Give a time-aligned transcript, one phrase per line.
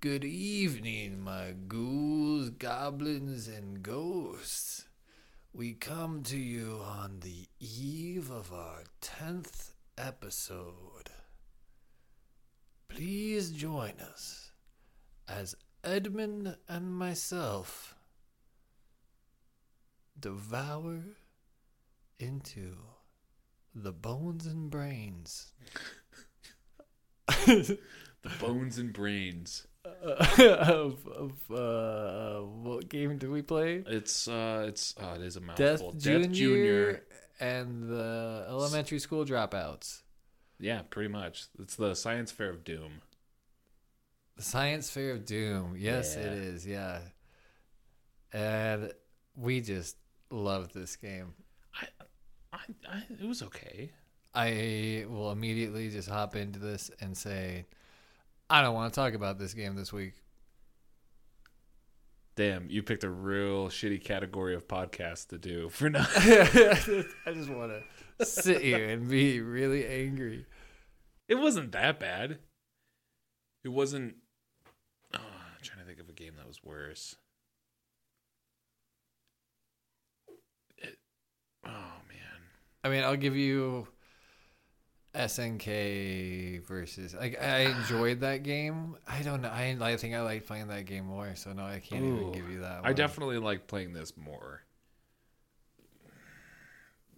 [0.00, 4.84] Good evening, my ghouls, goblins, and ghosts.
[5.54, 11.08] We come to you on the eve of our 10th episode.
[12.88, 14.52] Please join us
[15.26, 17.94] as Edmund and myself
[20.20, 21.04] devour
[22.18, 22.76] into
[23.74, 25.52] the bones and brains
[28.26, 29.68] The bones and brains.
[30.38, 33.82] of, of uh, what game did we play?
[33.86, 35.66] It's uh, it's oh, it is a mouthful.
[35.66, 35.92] Death mouthful.
[36.32, 37.02] Junior,
[37.40, 40.02] and the elementary school dropouts.
[40.58, 41.44] Yeah, pretty much.
[41.60, 43.02] It's the science fair of doom.
[44.36, 45.76] The Science Fair of Doom.
[45.78, 46.32] Yes, it Yeah.
[46.32, 46.66] is.
[46.66, 46.98] Yeah,
[48.32, 48.92] and
[49.34, 49.96] we just
[50.30, 51.32] love this game.
[51.74, 51.86] I,
[52.52, 52.58] I,
[52.88, 53.90] I it was okay.
[54.34, 57.64] I will immediately just hop into this and say,
[58.48, 60.14] I don't want to talk about this game this week.
[62.36, 66.06] Damn, you picked a real shitty category of podcast to do for now.
[66.14, 67.72] I just want
[68.18, 70.44] to sit here and be really angry.
[71.28, 72.38] It wasn't that bad.
[73.64, 74.16] It wasn't.
[75.14, 77.16] Oh, I'm trying to think of a game that was worse.
[80.76, 80.98] It,
[81.64, 82.42] oh man,
[82.84, 83.88] I mean, I'll give you
[85.16, 87.14] SNK versus.
[87.14, 88.96] Like, I enjoyed that game.
[89.06, 89.48] I don't know.
[89.48, 91.34] I, I think I like playing that game more.
[91.36, 92.80] So no, I can't even give you that.
[92.84, 94.62] I definitely like playing this more.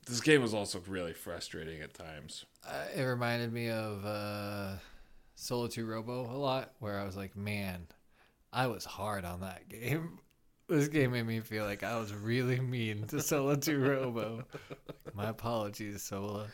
[0.06, 2.46] This game was also really frustrating at times.
[2.66, 4.76] Uh, it reminded me of uh,
[5.36, 7.86] Solatorobo a lot, where I was like, man,
[8.50, 10.18] I was hard on that game.
[10.70, 14.44] This game made me feel like I was really mean to Solatorobo.
[15.14, 16.46] My apologies, Solo.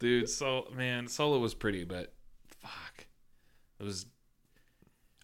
[0.00, 2.12] Dude, so man, Solo was pretty, but
[2.60, 3.06] fuck.
[3.78, 4.06] It was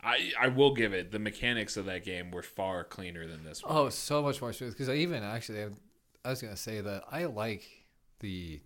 [0.03, 3.63] I I will give it the mechanics of that game were far cleaner than this
[3.65, 3.73] one.
[3.75, 4.73] Oh, so much more smooth.
[4.73, 5.71] Because I even actually, I-
[6.25, 7.65] I was gonna say that I like
[8.21, 8.61] the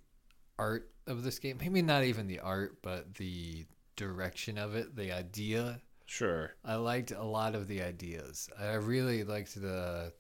[0.59, 1.59] art of this game.
[1.61, 5.81] Maybe not even the art, but the direction of it, the idea.
[6.07, 6.55] Sure.
[6.65, 8.49] I liked a lot of the ideas.
[8.59, 10.13] I really liked the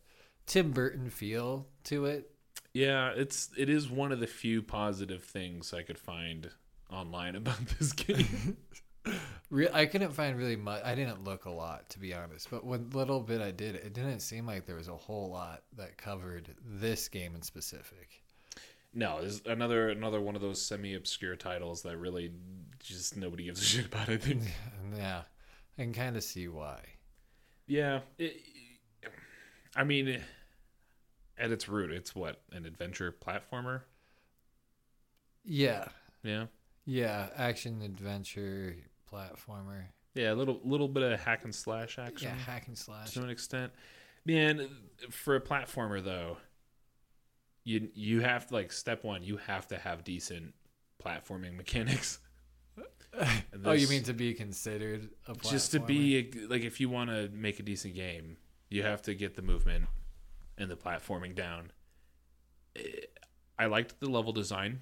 [0.46, 2.30] Tim Burton feel to it.
[2.72, 6.50] Yeah, it's it is one of the few positive things I could find
[6.90, 8.56] online about this game.
[9.50, 10.82] Re- I couldn't find really much.
[10.84, 12.50] I didn't look a lot, to be honest.
[12.50, 15.62] But what little bit I did, it didn't seem like there was a whole lot
[15.76, 18.22] that covered this game in specific.
[18.94, 22.30] no, there's another another one of those semi-obscure titles that really
[22.78, 24.42] just nobody gives a shit about, I think.
[24.96, 25.22] Yeah,
[25.78, 26.80] I can kind of see why.
[27.66, 28.36] Yeah, it,
[29.76, 30.20] I mean,
[31.40, 33.82] at its root, it's what an adventure platformer.
[35.44, 35.86] Yeah,
[36.22, 36.46] Yeah,
[36.84, 38.76] yeah, action adventure
[39.10, 39.84] platformer.
[40.14, 43.12] yeah, a little little bit of hack and slash action Yeah, hack and slash.
[43.12, 43.72] to an extent.
[44.26, 44.68] Man,
[45.10, 46.36] for a platformer though,
[47.64, 50.54] you you have to, like step one, you have to have decent
[51.02, 52.18] platforming mechanics.
[53.64, 55.50] Oh, you mean to be considered a platformer?
[55.50, 58.36] just to be a, like if you want to make a decent game,
[58.68, 59.86] you have to get the movement
[60.60, 61.72] and the platforming down.
[63.58, 64.80] I liked the level design.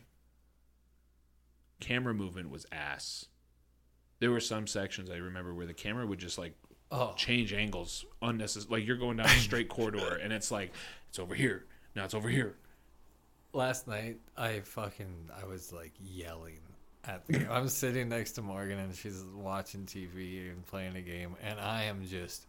[1.81, 3.27] Camera movement was ass.
[4.21, 6.55] There were some sections I remember where the camera would just like
[6.91, 8.81] oh, change angles unnecessary.
[8.81, 10.73] Like you're going down a straight corridor and it's like
[11.09, 11.67] it's over here.
[11.95, 12.57] Now it's over here.
[13.53, 16.61] last night I fucking I was like yelling
[17.05, 17.49] at the game.
[17.51, 21.85] I'm sitting next to Morgan and she's watching TV and playing a game and I
[21.85, 22.47] am just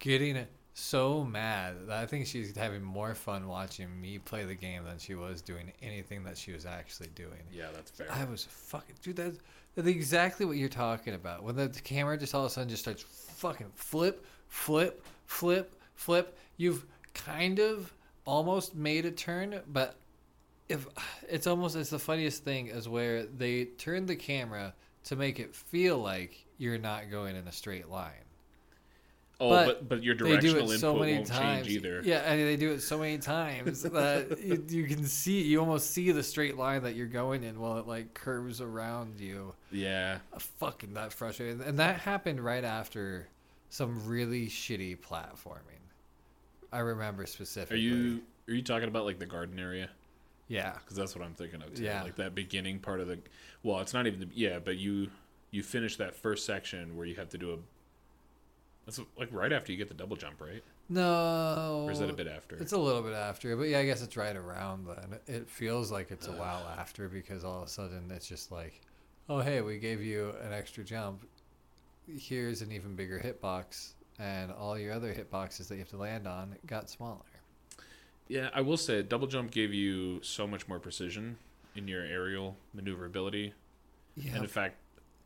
[0.00, 0.36] getting
[0.74, 4.98] so mad that I think she's having more fun watching me play the game than
[4.98, 7.40] she was doing anything that she was actually doing.
[7.52, 8.08] Yeah, that's fair.
[8.10, 9.16] I was fucking dude.
[9.16, 9.38] That's,
[9.76, 11.44] that's exactly what you're talking about.
[11.44, 16.36] When the camera just all of a sudden just starts fucking flip, flip, flip, flip.
[16.56, 17.92] You've kind of
[18.24, 19.94] almost made a turn, but
[20.68, 20.88] if
[21.28, 24.74] it's almost it's the funniest thing is where they turn the camera
[25.04, 28.23] to make it feel like you're not going in a straight line.
[29.40, 31.66] Oh, but but but your directional input so won't times.
[31.66, 32.02] change either.
[32.04, 35.90] Yeah, and they do it so many times that you, you can see you almost
[35.90, 39.54] see the straight line that you're going in while it like curves around you.
[39.70, 40.18] Yeah.
[40.32, 41.60] Uh, fucking that frustrating.
[41.62, 43.28] And that happened right after
[43.68, 45.82] some really shitty platforming.
[46.72, 47.76] I remember specifically.
[47.76, 49.88] Are you are you talking about like the garden area?
[50.48, 50.72] Yeah.
[50.72, 51.84] because that's what I'm thinking of too.
[51.84, 52.02] Yeah.
[52.02, 53.18] Like that beginning part of the.
[53.62, 55.08] Well, it's not even the yeah, but you
[55.50, 57.56] you finish that first section where you have to do a.
[58.86, 60.62] That's like right after you get the double jump, right?
[60.88, 61.84] No.
[61.86, 62.56] Or is that a bit after?
[62.56, 65.18] It's a little bit after, but yeah, I guess it's right around then.
[65.26, 68.80] It feels like it's a while after because all of a sudden it's just like,
[69.28, 71.24] oh hey, we gave you an extra jump.
[72.06, 76.26] here's an even bigger hitbox, and all your other hitboxes that you have to land
[76.26, 77.20] on got smaller.
[78.28, 81.36] Yeah, I will say double jump gave you so much more precision
[81.74, 83.52] in your aerial maneuverability.
[84.16, 84.76] Yeah, And in fact,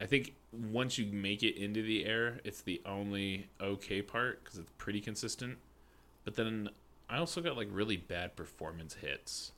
[0.00, 4.58] I think once you make it into the air, it's the only okay part because
[4.58, 5.58] it's pretty consistent.
[6.24, 6.70] But then
[7.08, 9.52] I also got like really bad performance hits,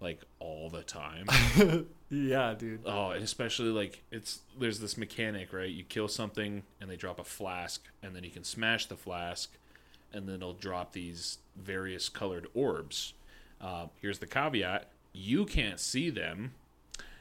[0.00, 1.26] like all the time.
[2.10, 2.80] yeah, dude.
[2.84, 5.70] oh, and especially like it's there's this mechanic, right?
[5.70, 9.52] You kill something and they drop a flask, and then you can smash the flask,
[10.12, 13.14] and then it'll drop these various colored orbs.
[13.60, 16.52] Uh, here's the caveat: you can't see them,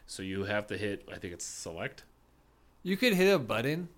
[0.07, 1.07] so you have to hit.
[1.11, 2.03] I think it's select.
[2.83, 3.89] You could hit a button.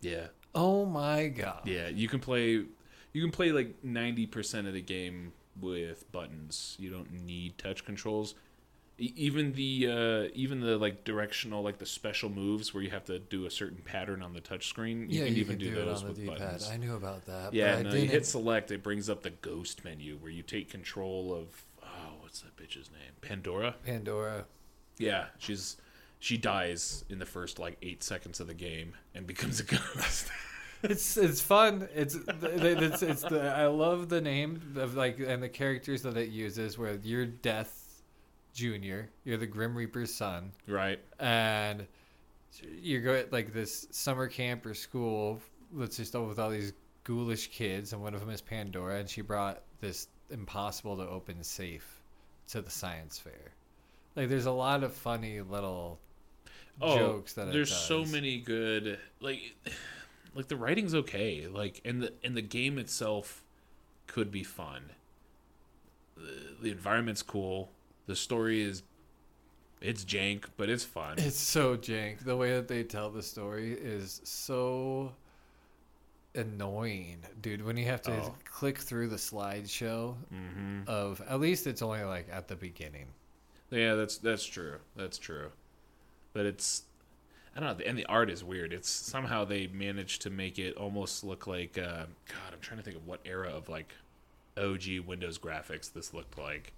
[0.00, 1.62] Yeah, Oh my god.
[1.64, 1.88] yeah.
[1.88, 2.64] You can play.
[3.12, 6.76] You can play like ninety percent of the game with buttons.
[6.78, 8.34] You don't need touch controls.
[8.98, 9.88] E- Even the
[10.28, 13.50] uh, even the like directional like the special moves where you have to do a
[13.50, 15.10] certain pattern on the touch screen.
[15.10, 16.38] You yeah, can you even can do, do, those with D-pad.
[16.38, 16.70] buttons.
[16.70, 17.52] I knew about that.
[17.52, 18.70] Yeah, no, I you hit select.
[18.70, 22.90] It brings up the ghost menu where you take control of oh, what's that bitch's
[22.90, 23.12] name?
[23.22, 23.74] Pandora.
[23.84, 24.44] Pandora.
[24.98, 25.76] Yeah, she's
[26.18, 30.28] she dies in the first like eight seconds of the game and becomes a ghost.
[30.82, 31.88] It's it's fun.
[31.94, 36.28] It's it's it's the I love the name of like and the characters that it
[36.28, 36.78] uses.
[36.78, 38.02] Where you're Death
[38.52, 41.00] Junior, you're the Grim Reaper's son, right.
[41.18, 41.86] and
[42.80, 45.40] you go at like this summer camp or school
[45.72, 46.72] that's just over with all these
[47.04, 51.42] ghoulish kids, and one of them is Pandora, and she brought this impossible to open
[51.42, 52.02] safe
[52.48, 53.52] to the science fair.
[54.14, 55.98] Like, there's a lot of funny little
[56.80, 59.54] Oh, jokes that there's so many good like
[60.34, 61.46] like the writing's okay.
[61.48, 63.42] Like and the and the game itself
[64.06, 64.90] could be fun.
[66.16, 67.70] The, the environment's cool.
[68.06, 68.82] The story is
[69.80, 71.14] it's jank, but it's fun.
[71.18, 72.24] It's so jank.
[72.24, 75.12] The way that they tell the story is so
[76.34, 77.64] annoying, dude.
[77.64, 78.34] When you have to Oh.
[78.44, 83.06] click through the slideshow hmm of at least it's only like at the beginning.
[83.70, 84.76] Yeah, that's that's true.
[84.94, 85.50] That's true.
[86.36, 86.82] But it's
[87.56, 88.74] I don't know, and the art is weird.
[88.74, 92.52] It's somehow they managed to make it almost look like uh, God.
[92.52, 93.94] I'm trying to think of what era of like
[94.58, 96.74] OG Windows graphics this looked like.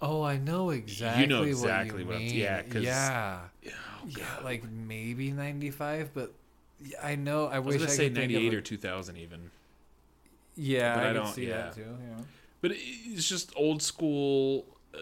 [0.00, 1.22] Oh, I know exactly.
[1.24, 2.82] You know exactly what what you I'm- mean.
[2.82, 6.32] yeah, yeah, Oh, yeah, like maybe ninety five, but
[7.02, 7.48] I know.
[7.48, 9.50] I, I wish I say could of 98 or 2000 even.
[10.56, 11.56] yeah, but I, I don't- see yeah.
[11.64, 11.82] that too.
[11.82, 12.24] Yeah.
[12.62, 14.64] But it's just old school,
[14.94, 14.98] uh,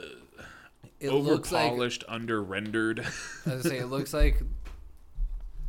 [1.01, 3.07] It over looks like polished, under rendered.
[3.47, 4.41] I was say it looks like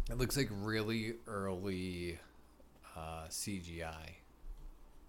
[0.10, 2.18] it looks like really early
[2.96, 4.16] uh, CGI.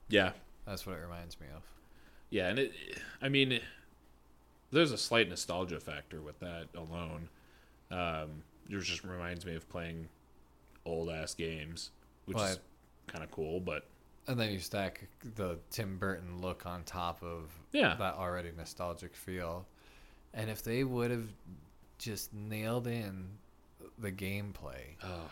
[0.08, 0.32] yeah,
[0.66, 1.62] That's what it reminds me of.
[2.30, 2.72] yeah, and it.
[3.22, 3.62] I mean, it-
[4.70, 7.28] there's a slight nostalgia factor with that alone.
[7.90, 10.08] Um, it just reminds me of playing
[10.84, 11.90] old ass games,
[12.26, 12.58] which is
[13.06, 13.60] kind of cool.
[13.60, 13.86] But
[14.26, 15.06] And then you stack
[15.36, 19.64] the Tim Burton look on top of yeah, that already nostalgic feel.
[20.34, 21.28] And if they would have
[21.98, 23.28] just nailed in
[23.98, 25.30] the gameplay, Ugh.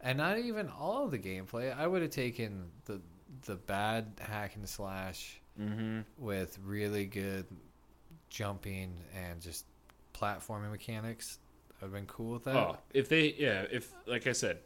[0.00, 3.00] and not even all of the gameplay, I would have taken the
[3.46, 6.00] the bad hack and slash mm-hmm.
[6.18, 7.46] with really good
[8.30, 9.66] jumping and just
[10.14, 11.38] platforming mechanics.
[11.82, 12.56] I've been cool with that.
[12.56, 14.60] Oh, if they, yeah, if like I said,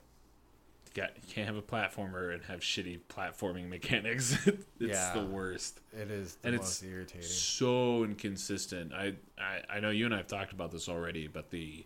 [1.00, 4.36] got, you can't have a platformer and have shitty platforming mechanics.
[4.46, 5.12] it's Yeah.
[5.14, 5.80] the worst.
[5.92, 7.22] It is the And it's irritating.
[7.22, 8.92] So inconsistent.
[8.92, 11.84] I, I I know you and I have talked about this already, but the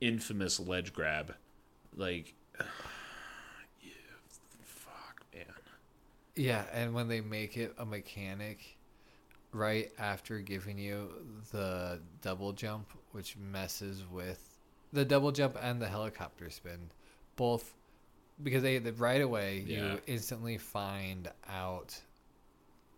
[0.00, 1.34] infamous ledge grab,
[1.96, 2.34] like,
[3.80, 3.90] yeah,
[4.62, 5.44] fuck, man.
[6.36, 8.76] Yeah, and when they make it a mechanic
[9.52, 11.08] right after giving you
[11.52, 14.58] the double jump, which messes with
[14.92, 16.90] the double jump and the helicopter spin,
[17.36, 17.74] both
[18.42, 19.92] because they they- right away Yeah.
[19.94, 21.98] you instantly find out.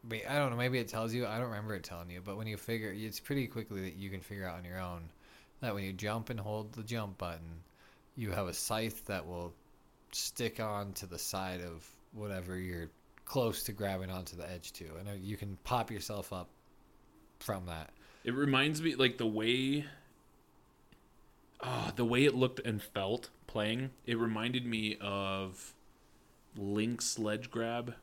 [0.04, 0.56] I mean, I don't know.
[0.56, 1.26] Maybe it tells you.
[1.26, 2.20] I don't remember it telling you.
[2.24, 5.10] But when you figure, it's pretty quickly that you can figure out on your own
[5.60, 7.62] that when you jump and hold the jump button,
[8.14, 9.52] you have a scythe that will
[10.12, 12.88] stick on to the side of whatever you're
[13.24, 16.48] close to grabbing onto the edge to, and uh, you can pop yourself up
[17.40, 17.90] from that.
[18.24, 19.84] It reminds me like the way
[21.62, 25.72] oh, the way it looked and felt playing, it reminded me of
[26.58, 27.94] Link's ledge grab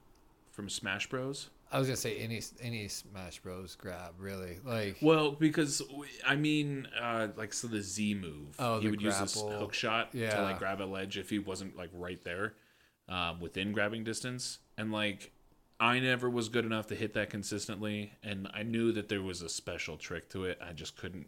[0.51, 1.51] from Smash Bros.
[1.72, 3.75] I was gonna say any any Smash Bros.
[3.75, 5.83] grab really like Well, because
[6.25, 9.60] I mean, uh, like so the Z move, Oh, he would use this grapple.
[9.60, 10.36] hook shot yeah.
[10.36, 12.55] to like grab a ledge if he wasn't like right there,
[13.07, 15.33] um, within grabbing distance, and like
[15.79, 19.43] I never was good enough to hit that consistently, and I knew that there was
[19.43, 20.57] a special trick to it.
[20.67, 21.27] I just couldn't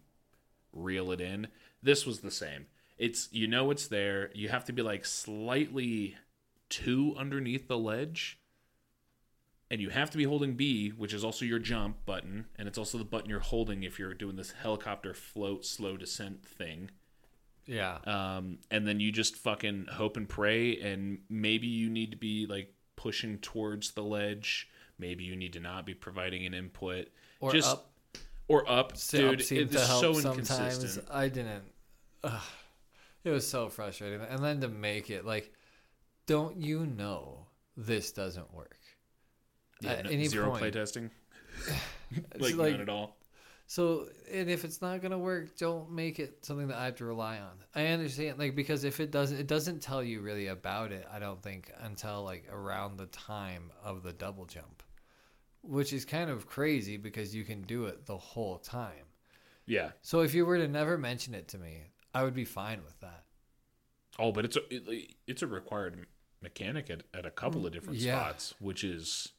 [0.74, 1.48] reel it in.
[1.84, 2.66] This was the same.
[2.98, 4.32] It's you know it's there.
[4.34, 6.16] You have to be like slightly
[6.70, 8.40] two underneath the ledge.
[9.72, 12.78] And you have to be holding B, which is also your jump button, and it's
[12.78, 16.92] also the button you're holding if you're doing this helicopter float slow descent thing.
[17.66, 17.98] Yeah.
[18.06, 22.46] Um, and then you just fucking hope and pray, and maybe you need to be
[22.46, 24.70] like pushing towards the ledge.
[25.00, 27.08] Maybe you need to not be providing an input.
[27.40, 27.90] Or just up.
[28.48, 29.42] or up, So dude.
[29.42, 30.52] up It is so sometimes.
[30.52, 31.08] inconsistent.
[31.12, 31.64] I didn't.
[32.24, 32.42] Ugh,
[33.26, 34.22] it was so frustrating.
[34.22, 35.52] And then to make it like,
[36.28, 38.78] don't you know this doesn't work?
[39.82, 40.64] Yeah, At no- any zero point.
[40.64, 41.10] playtesting.
[42.40, 43.18] Like, like- none at all.
[43.68, 47.06] So, and if it's not gonna work, don't make it something that I have to
[47.06, 47.58] rely on.
[47.74, 51.08] I understand, like, because if it doesn't, it doesn't tell you really about it.
[51.12, 54.84] I don't think until like around the time of the double jump,
[55.64, 59.08] which is kind of crazy because you can do it the whole time.
[59.66, 59.90] Yeah.
[60.04, 63.00] So if you were to never mention it to me, I would be fine with
[63.02, 63.26] that.
[64.18, 66.08] Oh, but it's a it, it's a required
[66.42, 68.18] mechanic at, at a couple of mm, different Yeah.
[68.18, 69.34] spots, which is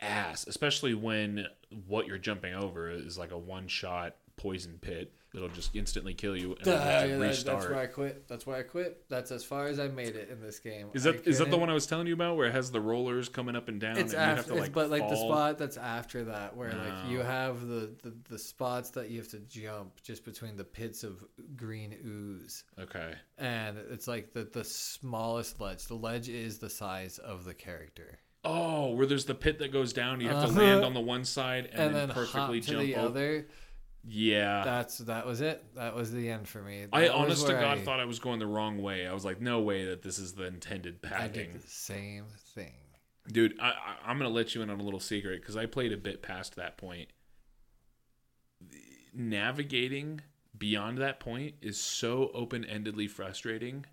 [0.00, 1.46] ass, especially when
[1.86, 6.36] what you're jumping over is like a one shot poison pit that'll just instantly kill
[6.36, 7.60] you and you have to restart.
[7.60, 8.28] that's why I quit.
[8.28, 9.08] That's where I quit.
[9.08, 10.88] That's as far as I made it in this game.
[10.94, 12.80] Is that is that the one I was telling you about where it has the
[12.80, 15.08] rollers coming up and down It's and you after, have to it's, like but like
[15.08, 19.18] the spot that's after that, where like you have the, the the spots that you
[19.18, 21.24] have to jump just between the pits of
[21.56, 23.14] green ooze, Okay.
[23.38, 25.84] and it's like the the smallest ledge.
[25.86, 29.92] The ledge is the size of the character, Oh, where there's the pit that goes
[29.92, 30.60] down, you have to Uh-huh.
[30.60, 33.06] land on the one side and, and, then, then, perfectly to jump the over.
[33.08, 33.46] other.
[34.06, 34.62] Yeah.
[34.64, 35.64] That's that was it.
[35.74, 36.86] That was the end for me.
[36.92, 39.06] I That was honest to God I, thought I was going the wrong way.
[39.06, 42.72] I was like, no way that this is the intended I did the same thing.
[43.26, 45.92] Dude, I, I, I'm gonna let you in on a little secret because I played
[45.92, 47.08] a bit past that point.
[49.14, 50.20] Navigating
[50.56, 53.86] beyond that point is so open-endedly frustrating.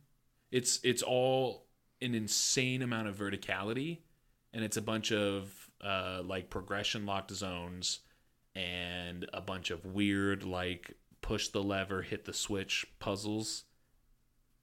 [0.52, 1.68] It's it's all
[2.02, 4.00] an insane amount of verticality,
[4.54, 8.00] and it's a bunch of uh, like progression locked zones
[8.56, 13.66] and a bunch of weird like push the lever, hit the switch puzzles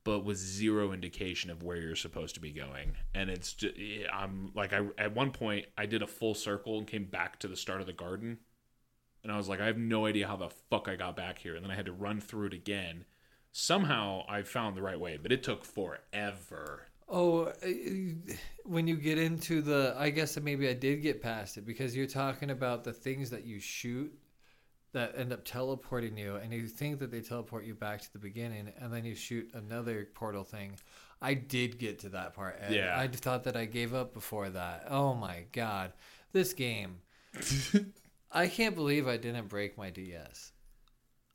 [0.09, 2.93] but with zero indication of where you're supposed to be going.
[3.15, 6.79] And it's just, eh, I'm like, I at one point I did a full circle
[6.79, 8.39] and came back to the start of the garden,
[9.23, 11.57] and I was like, I have no idea how the fuck I got back here,
[11.57, 13.05] and then I had to run through it again.
[13.53, 16.87] Somehow I found the right way, but it took forever.
[17.09, 17.69] Oh, uh,
[18.65, 21.97] when you get into the, I guess that maybe I did get past it because
[21.97, 24.13] you're talking about the things that you shoot
[24.93, 28.19] that end up teleporting you, and you think that they teleport you back to the
[28.19, 30.79] beginning, and then you shoot another portal thing.
[31.21, 32.59] I did get to that part.
[32.61, 32.75] Ed.
[32.75, 32.99] Yeah.
[32.99, 34.87] I thought that I gave up before that.
[34.89, 35.93] Oh my god,
[36.33, 37.01] this game!
[38.33, 40.53] I can't believe I didn't break my DS.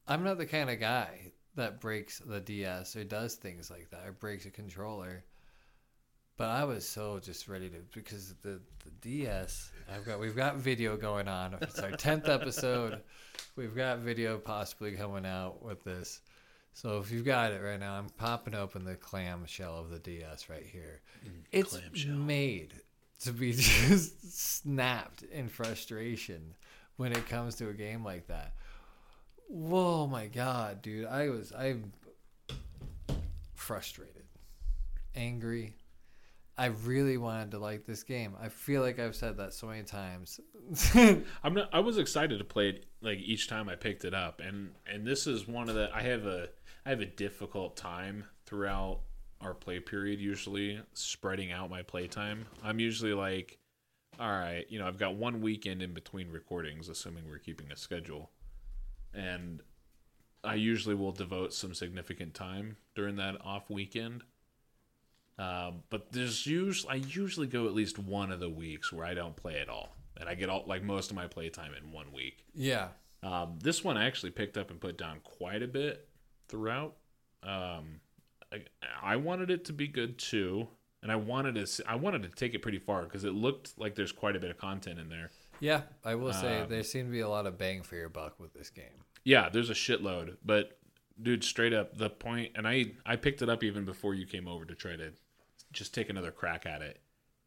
[0.07, 4.05] I'm not the kind of guy that breaks the DS or does things like that
[4.05, 5.23] or breaks a controller.
[6.35, 10.57] But I was so just ready to because the the DS I've got we've got
[10.57, 11.55] video going on.
[11.61, 13.01] It's our tenth episode.
[13.55, 16.21] We've got video possibly coming out with this.
[16.73, 19.99] So if you've got it right now, I'm popping open the clam shell of the
[19.99, 21.01] DS right here.
[21.23, 22.15] Mm, it's clamshell.
[22.15, 22.73] made
[23.21, 26.55] to be just snapped in frustration
[26.97, 28.53] when it comes to a game like that.
[29.47, 31.05] Whoa, my god, dude!
[31.05, 31.93] I was I'm
[33.53, 34.25] frustrated,
[35.15, 35.75] angry.
[36.57, 38.35] I really wanted to like this game.
[38.39, 40.39] I feel like I've said that so many times.
[41.43, 41.69] I'm not.
[41.73, 45.05] I was excited to play it like each time I picked it up, and and
[45.05, 45.89] this is one of the.
[45.93, 46.49] I have a
[46.85, 48.99] I have a difficult time throughout
[49.41, 50.19] our play period.
[50.19, 52.45] Usually spreading out my play time.
[52.63, 53.57] I'm usually like,
[54.19, 57.75] all right, you know, I've got one weekend in between recordings, assuming we're keeping a
[57.75, 58.29] schedule,
[59.11, 59.63] and
[60.43, 64.23] I usually will devote some significant time during that off weekend.
[65.39, 69.13] Um, but there's usually I usually go at least one of the weeks where I
[69.13, 72.11] don't play at all, and I get all like most of my playtime in one
[72.13, 72.45] week.
[72.53, 72.89] yeah,
[73.23, 76.07] Um, this one I actually picked up and put down quite a bit
[76.47, 76.95] throughout.
[77.41, 77.99] Um,
[78.51, 78.61] I,
[79.01, 80.67] I wanted it to be good too,
[81.01, 83.95] and I wanted to I wanted to take it pretty far because it looked like
[83.95, 85.31] there's quite a bit of content in there.
[85.59, 85.81] yeah.
[86.05, 88.39] I will say Um, there seemed to be a lot of bang for your buck
[88.39, 89.01] with this game.
[89.23, 90.77] Yeah, there's a shitload, but
[91.21, 94.47] dude, straight up the point, and I I picked it up even before you came
[94.47, 95.11] over to try to
[95.73, 97.01] just take another crack at it.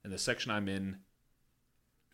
[0.05, 0.99] And the section I'm in,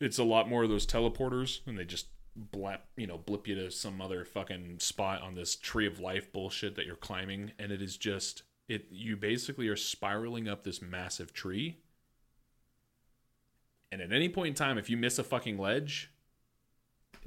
[0.00, 2.06] it's a lot more of those teleporters, and they just
[2.52, 6.32] blap, you know, blip you to some other fucking spot on this tree of life
[6.32, 8.86] bullshit that you're climbing, and it is just it.
[8.90, 11.78] You basically are spiraling up this massive tree.
[13.90, 16.10] And at any point in time, if you miss a fucking ledge,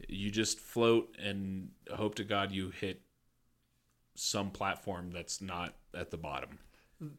[0.08, 3.02] you just float and hope to God you hit
[4.16, 6.58] some platform that's not at the bottom.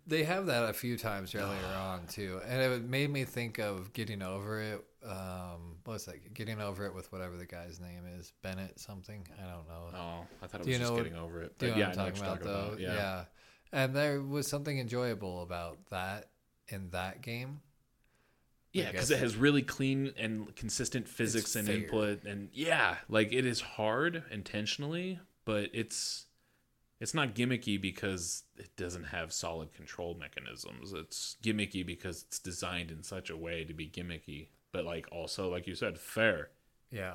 [0.06, 3.92] They have that a few times earlier on too, and it made me think of
[3.92, 4.84] getting over it.
[5.04, 6.32] Um, what's that?
[6.34, 9.26] Getting over it with whatever the guy's name is, Bennett something.
[9.38, 9.88] I don't know.
[9.94, 11.58] Oh, I thought it was you just know getting over it.
[11.58, 12.66] Do you But know yeah, what I'm talking about, though?
[12.68, 12.80] about.
[12.80, 13.24] Yeah.
[13.72, 16.30] And there was something enjoyable about that
[16.68, 17.60] in that game.
[18.72, 23.46] Yeah, because it has really clean and consistent physics and input, and yeah, like it
[23.46, 26.25] is hard intentionally, but it's
[27.00, 30.92] it's not gimmicky because it doesn't have solid control mechanisms.
[30.92, 35.50] It's gimmicky because it's designed in such a way to be gimmicky, but like also,
[35.50, 36.50] like you said, fair.
[36.90, 37.14] Yeah.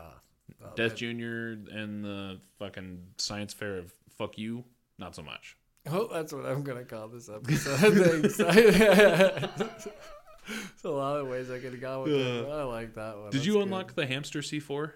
[0.60, 4.64] Well, Death that- Junior and the fucking science fair of fuck you,
[4.98, 5.58] not so much.
[5.88, 8.22] Oh, that's what I'm gonna call this episode.
[8.32, 8.38] Thanks.
[10.48, 12.46] There's a lot of ways I could have gone with it.
[12.50, 13.26] I like that one.
[13.30, 13.64] Did That's you good.
[13.64, 14.92] unlock the hamster C4?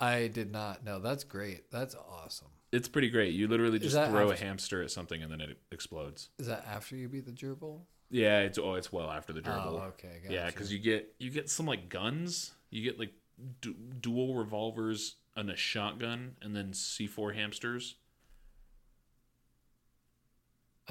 [0.00, 0.84] I did not.
[0.84, 1.70] No, that's great.
[1.70, 2.48] That's awesome.
[2.70, 3.32] It's pretty great.
[3.32, 6.30] You literally just throw after- a hamster at something and then it explodes.
[6.38, 7.80] Is that after you beat the gerbil?
[8.10, 9.80] Yeah, it's oh, it's well after the oh, gerbil.
[9.80, 10.20] Oh, okay.
[10.28, 12.52] yeah, because you get you get some like guns.
[12.70, 13.12] You get like
[13.60, 17.96] du- dual revolvers and a shotgun, and then C4 hamsters.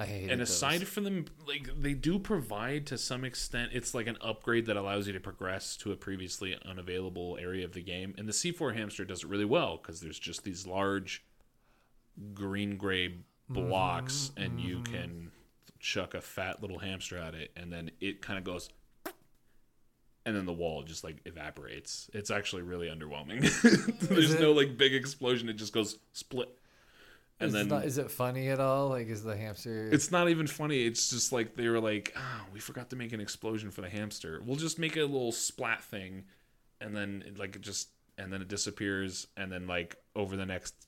[0.00, 0.30] I hate it.
[0.30, 4.66] and aside from them, like they do provide to some extent, it's like an upgrade
[4.66, 8.14] that allows you to progress to a previously unavailable area of the game.
[8.16, 11.24] And the C4 hamster does it really well because there's just these large
[12.34, 13.14] green gray
[13.48, 14.42] blocks, mm-hmm.
[14.42, 14.94] and you mm-hmm.
[14.94, 15.30] can
[15.80, 18.68] chuck a fat little hamster at it, and then it kind of goes.
[20.26, 22.10] And then the wall just like evaporates.
[22.12, 23.40] It's actually really underwhelming.
[24.08, 25.48] There's it- no like big explosion.
[25.48, 26.50] It just goes split.
[27.40, 28.88] And is, then not, is it funny at all?
[28.88, 29.88] Like, is the hamster?
[29.92, 30.84] it's not even funny.
[30.84, 33.88] It's just like they were like, oh, we forgot to make an explosion for the
[33.88, 34.42] hamster.
[34.44, 36.24] We'll just make a little splat thing,
[36.80, 40.46] and then it, like it just and then it disappears, and then like over the
[40.46, 40.87] next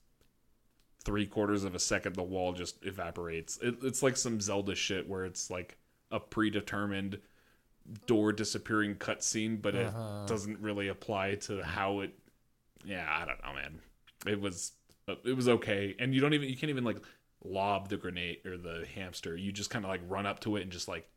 [1.05, 3.59] three quarters of a second, the wall just evaporates.
[3.63, 5.79] It, it's like some Zelda shit where it's like
[6.11, 7.19] a predetermined
[8.07, 10.27] door disappearing cutscene, but it Uh-huh.
[10.27, 12.13] doesn't really apply to how it.
[12.85, 13.81] Yeah, I don't know, man.
[14.27, 14.73] It was
[15.25, 16.99] it was okay, and you don't even you can't even like
[17.43, 19.37] lob the grenade or the hamster.
[19.37, 21.09] You just kind of like run up to it and just like,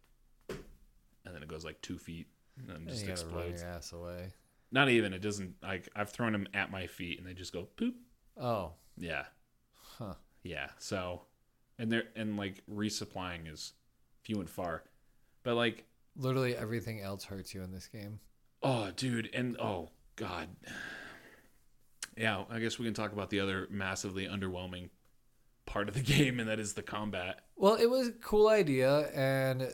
[0.49, 2.27] and then it goes like two feet
[2.69, 3.62] and just you gotta run explodes.
[3.62, 4.31] your ass away.
[4.71, 5.13] Not even.
[5.13, 7.95] It doesn't like I've thrown them at my feet and they just go poop.
[8.38, 9.25] Oh, Yeah,
[9.97, 10.13] huh.
[10.43, 10.69] yeah.
[10.77, 11.23] So,
[11.77, 13.73] and they're and like resupplying is
[14.23, 14.84] few and far,
[15.43, 18.19] but like Literally everything else hurts you in this game.
[18.62, 20.49] Oh, dude, and oh god.
[22.15, 24.89] Yeah, I guess we can talk about the other massively underwhelming
[25.65, 27.41] part of the game, and that is the combat.
[27.56, 29.73] Well, it was a cool idea, and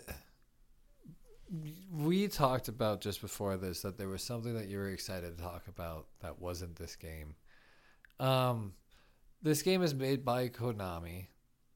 [1.92, 5.44] we talked about just before this that there was something that you were excited to
[5.44, 7.36] talk about that wasn't this game.
[8.22, 8.74] Um,
[9.42, 11.28] this game is made by Konami,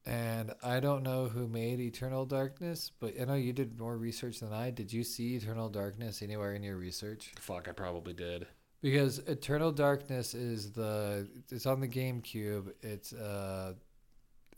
[0.06, 4.40] and I don't know who made Eternal Darkness, but I know you did more research
[4.40, 4.70] than I.
[4.70, 7.32] Did you see Eternal Darkness anywhere in your research?
[7.40, 8.46] Fuck, I probably did.
[8.82, 12.70] Because Eternal Darkness is the it's on the GameCube.
[12.82, 13.72] It's uh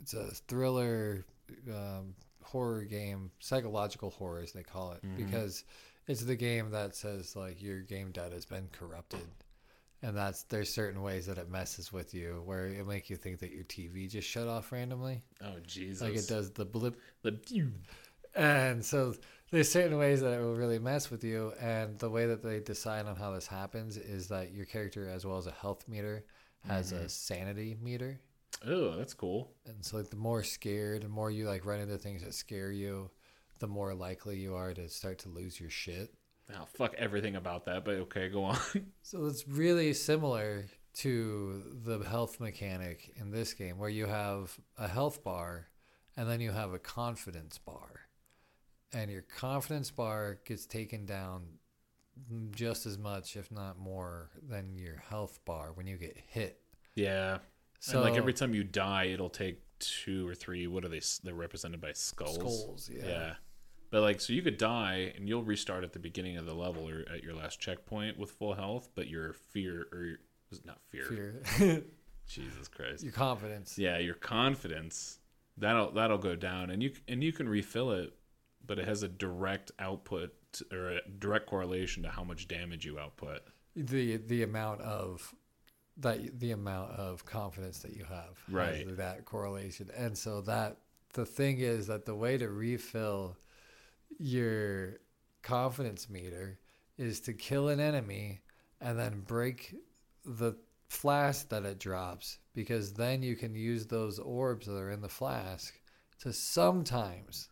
[0.00, 1.24] it's a thriller
[1.72, 5.16] um, horror game, psychological horror as they call it, Mhm.
[5.16, 5.64] because
[6.08, 9.20] it's the game that says like your game data has been corrupted.
[10.06, 13.40] And that's there's certain ways that it messes with you where it make you think
[13.40, 15.24] that your TV just shut off randomly.
[15.42, 16.00] Oh Jesus!
[16.00, 17.40] Like it does the blip The
[18.36, 19.14] and so
[19.50, 21.54] there's certain ways that it will really mess with you.
[21.60, 25.26] And the way that they decide on how this happens is that your character, as
[25.26, 26.24] well as a health meter,
[26.68, 27.06] has a mm-hmm.
[27.08, 28.20] sanity meter.
[28.64, 29.54] oh, that's cool.
[29.66, 32.70] And so like the more scared, the more you like run into things that scare
[32.70, 33.10] you,
[33.58, 36.14] the more likely you are to start to lose your shit.
[36.54, 37.84] Oh, fuck everything about that.
[37.84, 38.58] But okay, go on.
[39.02, 44.88] So it's really similar to the health mechanic in this game, where you have a
[44.88, 45.68] health bar
[46.16, 48.00] and then you have a confidence bar.
[48.92, 51.42] And your confidence bar gets taken down
[52.52, 56.60] just as much, if not more, than your health bar when you get hit.
[56.94, 57.38] yeah.
[57.78, 60.66] So and like every time you die, it'll take two or three.
[60.66, 61.02] What are they?
[61.22, 62.36] They're represented by skulls.
[62.36, 63.06] skulls, yeah.
[63.06, 63.34] Yeah.
[63.90, 66.88] But like, so you could die and you'll restart at the beginning of the level
[66.88, 70.18] or at your last checkpoint with full health, but your fear or your,
[70.64, 71.42] not fear.
[71.56, 71.84] Fear.
[72.26, 73.04] Jesus Christ.
[73.04, 73.78] your confidence.
[73.78, 75.18] Yeah, your confidence
[75.56, 78.12] that'll that'll go down, and you and you can refill it,
[78.66, 80.32] but it has a direct output
[80.72, 83.42] or a direct correlation to how much damage you output.
[83.76, 85.32] the the amount of
[85.98, 88.84] that the amount of confidence that you have Right.
[88.96, 90.78] that correlation and so that
[91.14, 93.36] the thing is that the way to refill
[94.18, 94.98] your
[95.42, 96.58] confidence meter
[96.98, 98.40] is to kill an enemy
[98.80, 99.74] and then break
[100.24, 100.56] the
[100.88, 105.08] flask that it drops because then you can use those orbs that are in the
[105.08, 105.74] flask
[106.20, 107.48] to sometimes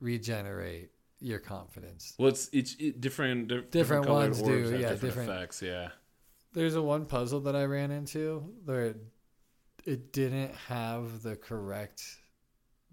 [0.00, 2.14] regenerate your confidence.
[2.18, 5.62] Well, it's it's it, different different, Different colored ones do, yeah, different, different- effects.
[5.62, 5.88] Yeah.
[6.52, 8.96] There's a one puzzle that I ran into where it,
[9.84, 12.02] it didn't have the correct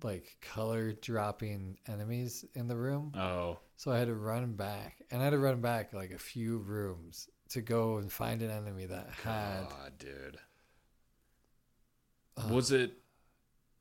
[0.04, 3.12] like color dropping enemies in the room.
[3.16, 6.18] Oh, So I had to run back, and I had to run back like a
[6.18, 9.70] few rooms to go and find an enemy that had.
[9.70, 10.38] God, dude.
[12.38, 12.98] uh, Was it?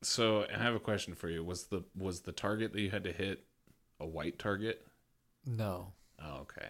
[0.03, 1.43] So I have a question for you.
[1.43, 3.45] Was the was the target that you had to hit
[4.01, 4.87] a white target?
[5.47, 5.93] no.
[6.23, 6.69] Oh, okay.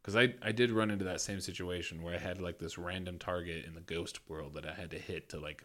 [0.00, 3.18] Because I I did run into that same situation where I had like this random
[3.18, 5.64] target in the ghost world that I had to hit to like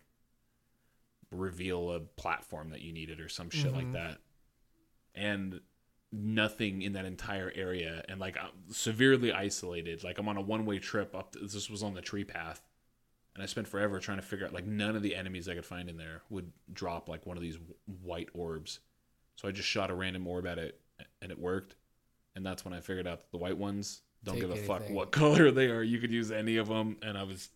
[1.32, 3.94] reveal a platform that you needed or some shit like Mhm.
[3.94, 4.20] that,
[5.14, 5.62] and
[6.12, 10.04] nothing in that entire area and like I'm severely isolated.
[10.04, 11.34] Like I'm on a one way trip up.
[11.34, 12.62] To, this was on the tree path.
[13.34, 15.66] And I spent forever trying to figure out like none of the enemies I could
[15.66, 17.58] find in there would drop like one of these
[18.02, 18.80] white orbs.
[19.36, 20.80] So I just shot a random orb at it
[21.22, 21.76] and it worked.
[22.36, 24.90] And that's when I figured out that the white ones don't Take give a fuck
[24.90, 25.84] what color they are.
[25.84, 26.96] You could use any of them.
[27.02, 27.50] And I was,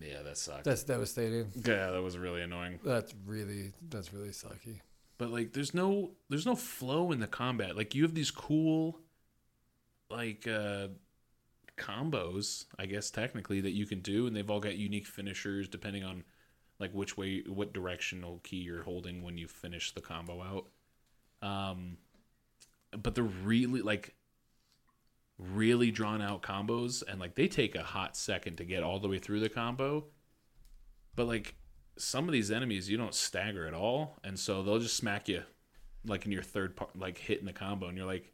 [0.00, 0.64] yeah, that sucked.
[0.64, 1.50] That's devastating.
[1.54, 2.80] yeah, that was really annoying.
[2.84, 4.80] That's really that's really sucky.
[5.18, 7.76] But like, there's no there's no flow in the combat.
[7.76, 8.98] Like you have these cool,
[10.10, 10.88] like uh
[11.76, 16.04] combos, I guess technically that you can do, and they've all got unique finishers depending
[16.04, 16.24] on
[16.78, 20.66] like which way, what directional key you're holding when you finish the combo out.
[21.46, 21.96] Um,
[22.90, 24.14] but they're really like
[25.38, 29.08] really drawn out combos, and like they take a hot second to get all the
[29.08, 30.04] way through the combo.
[31.14, 31.54] But like
[31.98, 35.42] some of these enemies, you don't stagger at all, and so they'll just smack you
[36.04, 38.32] like in your third part, like hitting the combo, and you're like,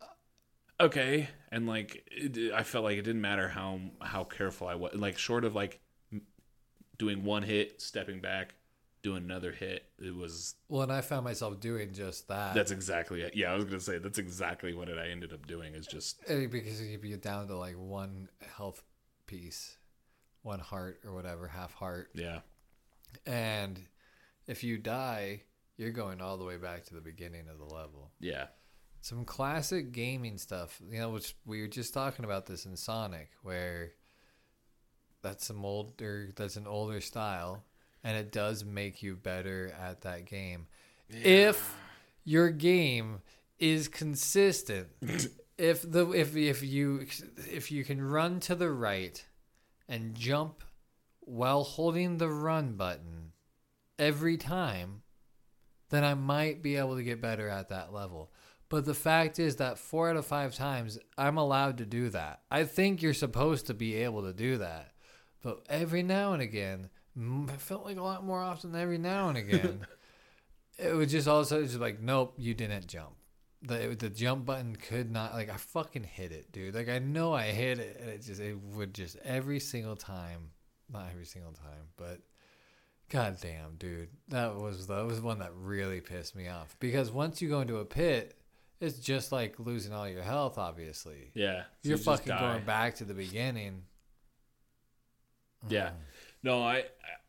[0.00, 4.74] uh, okay, and like it, I felt like it didn't matter how how careful I
[4.74, 5.80] was, like short of like
[6.98, 8.54] doing one hit, stepping back,
[9.04, 12.54] doing another hit, it was Well, and I found myself doing just that.
[12.54, 13.36] that's exactly it.
[13.36, 16.20] Yeah, I was gonna say that's exactly what it, I ended up doing is just
[16.26, 18.82] because you'd be down to like one health
[19.26, 19.76] piece,
[20.42, 22.40] one heart or whatever, half heart, yeah,
[23.26, 23.78] and
[24.46, 25.42] if you die,
[25.76, 28.10] you're going all the way back to the beginning of the level.
[28.20, 28.46] yeah,
[29.02, 33.28] some classic gaming stuff you know which we were just talking about this in sonic
[33.42, 33.92] where
[35.22, 37.62] that's some older that's an older style
[38.04, 40.66] and it does make you better at that game
[41.08, 41.76] if
[42.24, 43.20] your game
[43.58, 44.88] is consistent
[45.58, 47.06] if the if if you
[47.50, 49.24] if you can run to the right
[49.88, 50.62] and jump
[51.20, 53.32] while holding the run button
[53.98, 55.02] every time
[55.94, 58.32] then I might be able to get better at that level.
[58.68, 62.40] But the fact is that four out of five times I'm allowed to do that.
[62.50, 64.92] I think you're supposed to be able to do that.
[65.40, 66.88] But every now and again,
[67.18, 69.86] mm, it felt like a lot more often than every now and again,
[70.78, 73.14] it was just all of a sudden just like, nope, you didn't jump.
[73.62, 76.74] The, the jump button could not like I fucking hit it, dude.
[76.74, 80.50] Like I know I hit it, and it just it would just every single time,
[80.92, 82.20] not every single time, but
[83.08, 84.08] God damn, dude.
[84.28, 86.76] That was that was one that really pissed me off.
[86.78, 88.36] Because once you go into a pit,
[88.80, 91.30] it's just like losing all your health, obviously.
[91.34, 91.62] yeah.
[91.62, 93.82] So You're you fucking going back to the beginning.
[95.68, 95.90] Yeah.
[96.44, 96.84] No, I,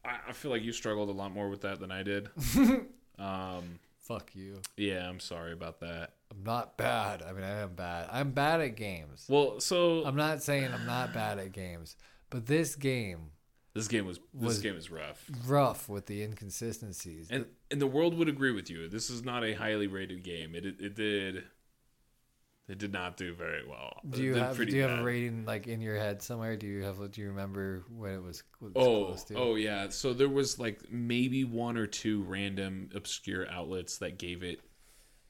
[0.05, 2.29] I feel like you struggled a lot more with that than I did.
[3.17, 4.61] um, Fuck you.
[4.77, 6.11] yeah, I'm sorry about that.
[6.31, 7.23] I'm not bad.
[7.23, 8.09] I mean, I am bad.
[8.11, 9.25] I'm bad at games.
[9.27, 11.95] Well, so I'm not saying I'm not bad at games,
[12.29, 13.31] but this game
[13.73, 17.27] this game was this was- game is rough, rough with the inconsistencies.
[17.31, 18.87] and and the world would agree with you.
[18.87, 20.55] This is not a highly rated game.
[20.55, 21.43] It it, it did
[22.67, 24.01] it did not do very well.
[24.09, 26.55] do you have do you have a rating like in your head somewhere?
[26.57, 29.35] Do you have do you remember what it was, was Oh, close to?
[29.35, 29.89] oh yeah.
[29.89, 34.59] So there was like maybe one or two random obscure outlets that gave it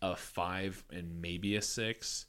[0.02, 2.26] a five and maybe a six.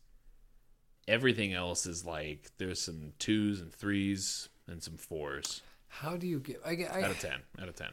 [1.09, 6.41] Everything else is like there's some twos and threes and some fours How do you
[6.41, 6.61] get?
[6.67, 7.39] I, get- I, out of ten.
[7.61, 7.91] Out of ten.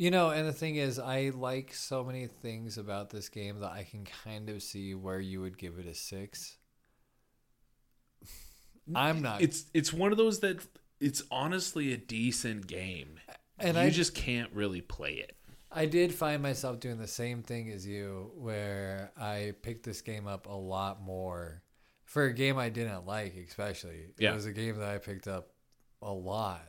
[0.00, 3.70] You know, and the thing is, I like so many things about this game that
[3.70, 6.56] I can kind of see where you would give it a six.
[8.94, 10.66] I'm not, It's it's one of those that
[11.00, 13.20] it's honestly a decent game.
[13.58, 15.36] and you I just can't really play it.
[15.70, 20.26] I did find myself doing the same thing as you, where I picked this game
[20.26, 21.62] up a lot more
[22.06, 24.14] for a game I didn't like, especially.
[24.16, 24.30] Yeah.
[24.30, 25.50] It was a game that I picked up
[26.00, 26.66] a lot,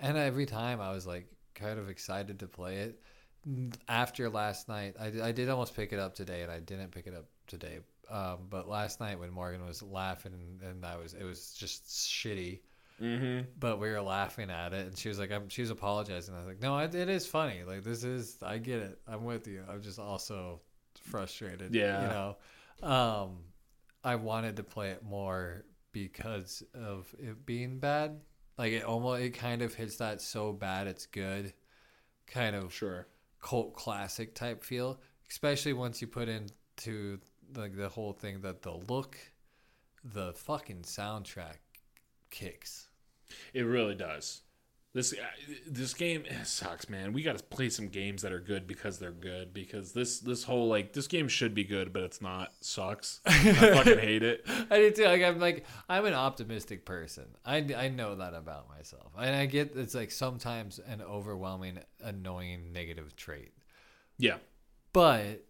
[0.00, 3.00] and every time I was like kind of excited to play it.
[3.88, 7.06] After last night, I, I did almost pick it up today, and I didn't pick
[7.06, 7.78] it up today.
[8.10, 11.86] Um, but last night when Morgan was laughing and, and I was, it was just
[11.86, 12.60] shitty.
[13.00, 13.50] Mm-hmm.
[13.60, 16.34] but we were laughing at it, and she was like, I'm, she was apologizing.
[16.34, 17.62] I was like, no, it, it is funny.
[17.62, 18.98] Like this is, I get it.
[19.06, 19.62] I'm with you.
[19.68, 20.62] I'm just also
[21.02, 21.74] frustrated.
[21.74, 22.02] Yeah.
[22.02, 23.38] you know, um,
[24.02, 28.20] I wanted to play it more because of it being bad.
[28.58, 31.52] Like it almost, it kind of hits that so bad it's good,
[32.26, 33.06] kind of Sure.
[33.42, 37.20] cult classic type feel, especially once you put into
[37.54, 39.18] like the whole thing that the look,
[40.04, 41.58] the fucking soundtrack
[42.30, 42.88] kicks.
[43.52, 44.42] It really does.
[44.96, 45.16] This uh,
[45.66, 47.12] this game eh, sucks, man.
[47.12, 49.52] We got to play some games that are good because they're good.
[49.52, 52.54] Because this this whole like this game should be good, but it's not.
[52.62, 53.20] Sucks.
[53.26, 54.46] I fucking hate it.
[54.70, 55.04] I do too.
[55.04, 57.26] Like I'm like I'm an optimistic person.
[57.44, 62.72] I, I know that about myself, and I get it's like sometimes an overwhelming, annoying
[62.72, 63.52] negative trait.
[64.16, 64.38] Yeah,
[64.94, 65.44] But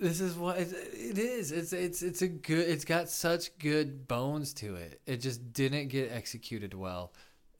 [0.00, 1.50] this is what it, it is.
[1.50, 2.68] It's it's it's a good.
[2.68, 5.00] It's got such good bones to it.
[5.04, 7.12] It just didn't get executed well.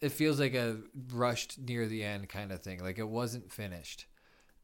[0.02, 0.76] It feels like a
[1.14, 2.80] rushed near the end kind of thing.
[2.80, 4.04] Like it wasn't finished,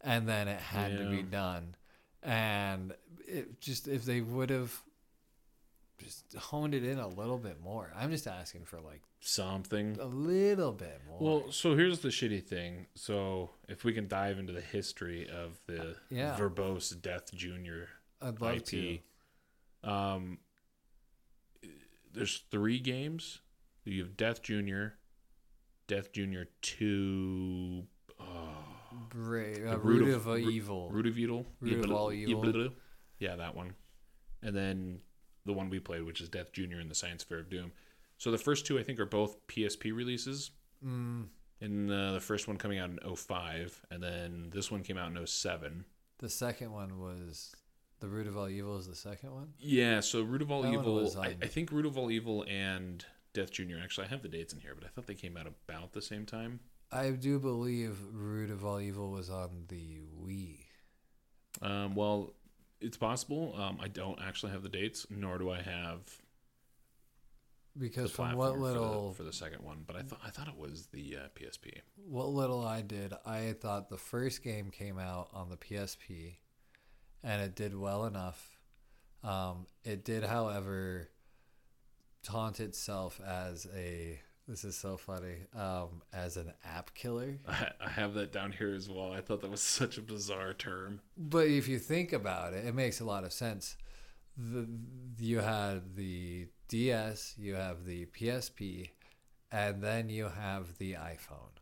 [0.03, 1.75] and then it had to be done.
[2.23, 2.93] And
[3.27, 4.83] it just if they would have
[5.99, 7.93] just honed it in a little bit more.
[7.97, 9.97] I'm just asking for like something.
[10.01, 11.19] a little bit more.
[11.21, 12.87] Well, so here's the shitty thing.
[12.95, 16.37] So if we can dive into the history of the Yeah.
[16.39, 17.89] verbose Death Junior
[18.21, 18.65] I'd love IP.
[18.67, 18.99] to.
[19.91, 20.39] Um,
[22.13, 23.41] there's three games.
[23.85, 24.99] You have Death Junior,
[25.89, 27.83] Death Junior Two,
[28.21, 28.25] oh,
[29.09, 30.91] Brave, The uh, root root, of- of, uh, root- evil.
[30.91, 32.69] Root of Evil, Root of all evil.
[33.19, 33.75] Yeah, that one.
[34.43, 35.01] And then
[35.45, 37.73] the one we played, which is Death Junior and the Science Fair of Doom.
[38.19, 40.51] So the first two, I think, are both PSP releases.
[40.85, 41.27] Mm,
[41.61, 45.11] And uh, the first one coming out in 05, and then this one came out
[45.11, 45.85] in 07.
[46.19, 47.55] the second one was
[48.01, 48.77] the root of all evil.
[48.77, 49.49] Is the second one?
[49.59, 51.21] Yeah, so Root of All That Evil.
[51.21, 53.05] I, I think Root of All Evil and
[53.39, 53.79] Death Junior.
[53.81, 56.03] Actually, I have the dates in here, but I thought they came out about the
[56.03, 56.59] same time.
[56.91, 60.57] I do believe root of all evil was on the Wii.
[61.63, 62.33] Um, well,
[62.81, 63.55] it's possible.
[63.57, 66.01] Um, I don't actually have the dates, nor do I have
[67.79, 69.85] Because from what for the- little for the, second one.
[69.87, 71.81] But I thought I thought it was the uh, PSP.
[72.09, 76.39] what little I did, I thought the first game came out on the PSP,
[77.23, 78.59] and it did well enough.
[79.23, 81.09] Um, it did, however,
[82.23, 84.21] taunt itself as a.
[84.47, 85.37] This is so funny.
[85.55, 87.39] Um, as an app killer.
[87.49, 89.13] I, I have that down here as well.
[89.13, 91.01] I thought that was such a bizarre term.
[91.19, 93.77] But if you think about it, it makes a lot of sense.
[94.39, 94.67] The,
[95.19, 98.91] you had the DS, you have the PSP,
[99.53, 101.53] and then you have the iPhone.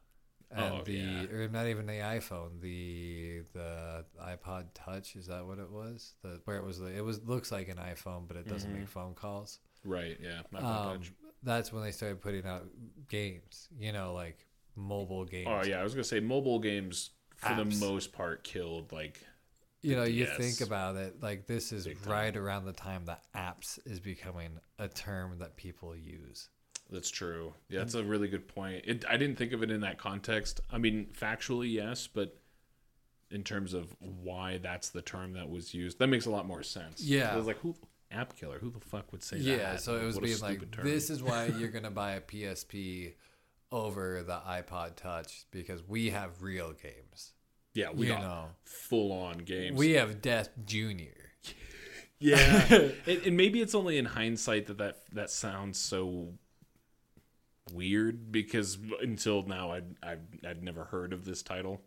[0.53, 1.23] And Oh, the yeah.
[1.33, 6.15] or not even the iPhone, the the iPod Touch, is that what it was?
[6.23, 8.81] The where it was the, it was looks like an iPhone, but it doesn't Mm-hmm.
[8.81, 9.59] make phone calls.
[9.87, 10.19] Right?
[10.21, 10.41] Yeah.
[10.59, 11.01] Um,
[11.43, 12.67] that's when they started putting out
[13.09, 15.49] games, you know, like mobile games.
[15.51, 19.21] Oh yeah, I was gonna say mobile games for the most part killed like
[19.83, 20.37] you know, you DS.
[20.37, 22.13] think about it, like this is Big time.
[22.13, 26.49] right around the time that apps is becoming a term that people use.
[26.91, 27.53] That's true.
[27.69, 28.85] Yeah, that's a really good point.
[28.85, 30.61] It, I didn't think of it in that context.
[30.71, 32.37] I mean, factually, yes, but
[33.31, 36.63] in terms of why that's the term that was used, that makes a lot more
[36.63, 37.03] sense.
[37.03, 37.33] Yeah.
[37.33, 37.75] I was like, who
[38.11, 38.59] app killer?
[38.59, 39.45] Who the fuck would say that?
[39.45, 40.85] Yeah, so it was What being like, term.
[40.85, 43.15] this is why you're gonna buy a PSP
[43.73, 47.33] over the iPod Touch because we have real games.
[47.75, 48.45] Yeah, we you got know.
[48.65, 49.77] full on games.
[49.77, 51.13] We have Death Junior.
[52.19, 52.65] yeah,
[53.07, 56.33] and, and maybe it's only in hindsight that that, that sounds so
[57.73, 61.83] weird because until now I'd, I'd I'd never heard of this title.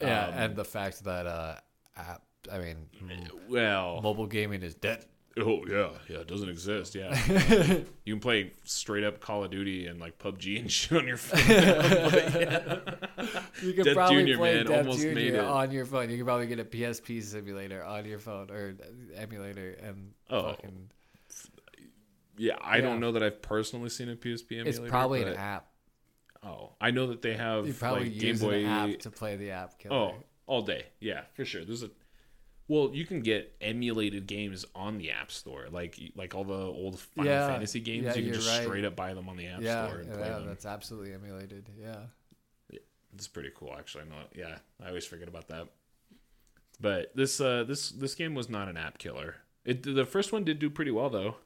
[0.00, 1.56] Yeah, Um, and the fact that uh,
[1.96, 2.76] app, I mean,
[3.48, 5.04] Well, mobile gaming is dead.
[5.36, 6.94] Oh yeah, yeah, it doesn't exist.
[6.96, 7.14] Yeah,
[8.04, 11.16] you can play straight up Call of Duty and like PUBG and shit on your
[11.16, 11.40] phone.
[11.48, 12.80] Yeah.
[13.62, 15.40] You could Death probably Junior, play man, Death almost Junior made it.
[15.40, 16.10] on your phone.
[16.10, 18.76] You could probably get a PSP simulator on your phone or
[19.16, 20.90] emulator and Oh, fucking.
[22.36, 22.82] Yeah, I Yeah.
[22.82, 24.82] don't know that I've personally seen a PSP emulator.
[24.82, 25.66] It's probably an app.
[26.42, 28.64] Oh, I know that they have You probably like Game use Boy.
[28.64, 29.94] an app to play the app killer.
[29.94, 30.14] oh,
[30.46, 30.86] all day.
[31.00, 31.64] Yeah, for sure.
[31.64, 31.90] There's a.
[32.68, 37.00] Well, you can get emulated games on the App Store, like like all the old
[37.00, 38.04] Final Yeah, Fantasy games.
[38.04, 38.62] yeah, you can just right.
[38.62, 40.46] straight up buy them on the App yeah, Store and play yeah, them.
[40.46, 41.68] that's absolutely emulated.
[41.80, 41.96] Yeah.
[43.14, 44.04] It's pretty cool, actually.
[44.04, 45.68] No, yeah, I always forget about that.
[46.80, 49.36] But this uh, this this game was not an app killer.
[49.64, 51.36] It the first one did do pretty well though.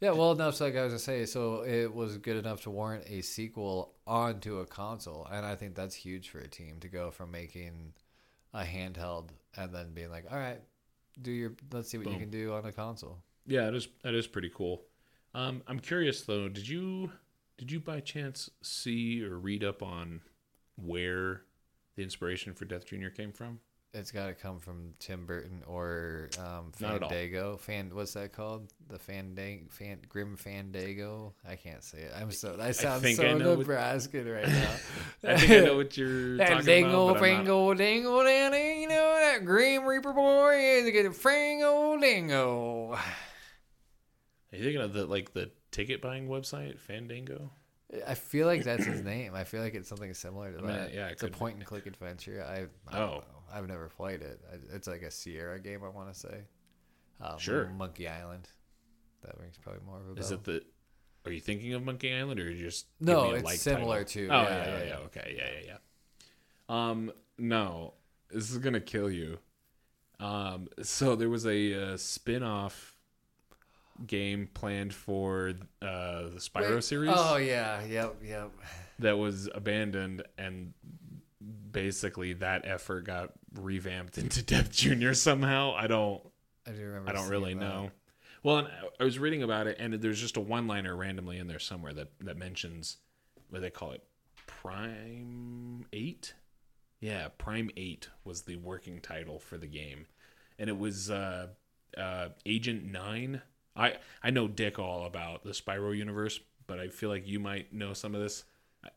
[0.00, 2.70] Yeah, well, no, so like I was gonna say, so it was good enough to
[2.70, 6.88] warrant a sequel onto a console, and I think that's huge for a team to
[6.88, 7.92] go from making
[8.54, 10.60] a handheld and then being like, all right,
[11.20, 13.18] do your, let's see what you can do on a console.
[13.46, 14.82] Yeah, it is that is pretty cool.
[15.34, 16.48] Um, I'm curious though.
[16.48, 17.12] Did you
[17.58, 20.20] Did you by chance see or read up on
[20.76, 21.42] where
[21.96, 23.60] the inspiration for Death Junior came from?
[23.92, 26.70] It's got to come from Tim Burton or um.
[26.72, 27.56] Fandango.
[27.56, 28.68] Fan, what's that called?
[28.88, 31.34] The Fandango, Fan, Grim Fandango.
[31.48, 32.12] I can't say it.
[32.16, 32.56] I'm so.
[32.60, 33.66] I sound think so I know what-
[34.28, 34.70] right now.
[35.24, 37.14] I think I know what you're That talking about.
[37.14, 42.92] not- fangle, dingle, down you know that Grim Reaper boy is a good frango dingo.
[44.52, 47.50] Are you thinking of the like the ticket buying website Fandango?
[48.06, 49.34] I feel like that's his name.
[49.34, 50.94] I feel like it's something similar to I mean, that.
[50.94, 51.38] yeah, it it's a could be.
[51.40, 52.44] point and click adventure.
[52.48, 53.14] I, I don't Oh.
[53.18, 53.24] know.
[53.52, 54.40] I've never played it.
[54.72, 55.80] It's like a Sierra game.
[55.84, 56.42] I want to say.
[57.20, 57.66] Um, Sure.
[57.76, 58.48] Monkey Island.
[59.22, 60.24] That rings probably more of a bell.
[60.24, 60.62] Is it the?
[61.26, 64.28] Are you thinking of Monkey Island, or you just No, it's like similar title?
[64.28, 64.96] to- Oh yeah, yeah, yeah, yeah, yeah, yeah.
[65.06, 66.90] Okay, yeah, yeah, yeah.
[66.90, 67.92] Um, no,
[68.30, 69.38] this is gonna kill you.
[70.18, 72.96] Um, so there was a uh, spin-off
[74.06, 77.84] game planned for uh, the Spyro Wait, series Oh yeah.
[77.84, 78.16] Yep.
[78.24, 78.50] Yep.
[79.00, 80.72] that was abandoned, and
[81.70, 85.74] basically that effort got revamped into Death Junior somehow.
[85.74, 86.22] I don't.
[86.66, 87.10] I do remember.
[87.10, 87.60] I don't really that.
[87.60, 87.90] know.
[88.42, 91.58] Well, and I was reading about it, and there's just a one-liner randomly in there
[91.58, 92.96] somewhere that that mentions
[93.50, 94.02] what they call it,
[94.46, 96.34] Prime Eight.
[97.00, 100.06] Yeah, Prime Eight was the working title for the game,
[100.58, 101.48] and it was uh,
[101.96, 103.42] uh, Agent Nine.
[103.76, 107.72] I I know dick all about the Spyro universe, but I feel like you might
[107.72, 108.44] know some of this.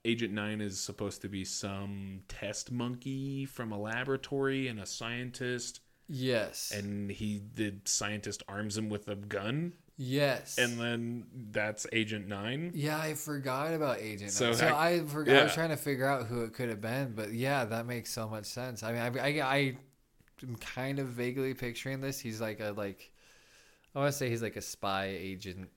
[0.05, 5.81] Agent Nine is supposed to be some test monkey from a laboratory and a scientist
[6.07, 6.71] Yes.
[6.75, 10.57] and he the scientist arms him with a gun yes.
[10.57, 14.31] and then that's agent 9 Yeah, I forgot about Agent.
[14.31, 15.35] So So, so I- I, forgot.
[15.37, 18.11] I was trying to figure out who it could have been, but yeah, that makes
[18.11, 18.83] so much sense.
[18.83, 19.77] I mean, I, I, I
[20.43, 22.19] am kind of vaguely picturing this.
[22.19, 23.11] He's like a like,
[23.95, 25.69] I want to say he's like a spy agent.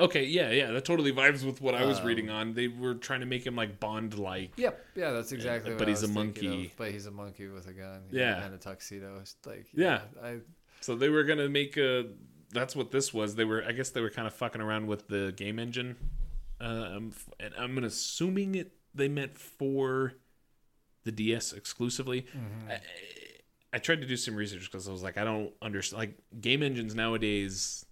[0.00, 2.94] Okay yeah yeah that totally vibes with what i was Um, reading on they were
[2.94, 4.86] trying to make him like bond like Yep.
[4.94, 5.70] Yeah, that's exactly.
[5.72, 6.66] but what I he's a monkey.
[6.66, 8.02] of, but he's a monkey with a gun.
[8.10, 8.44] Yeah.
[8.44, 9.18] and a tuxedo.
[9.20, 10.02] It's Like Yeah.
[10.22, 10.38] I
[10.80, 12.06] so they were gonna make a
[12.52, 15.06] that's what this was they were i guess they were kind of fucking around with
[15.08, 15.96] the game engine
[16.60, 20.14] um and i'm assuming it they meant for
[21.04, 22.70] the ds exclusively Mm-hmm.
[22.70, 22.80] I,
[23.74, 25.98] I tried to do some research because I was like, I don't understand.
[25.98, 27.84] Like game engines nowadays,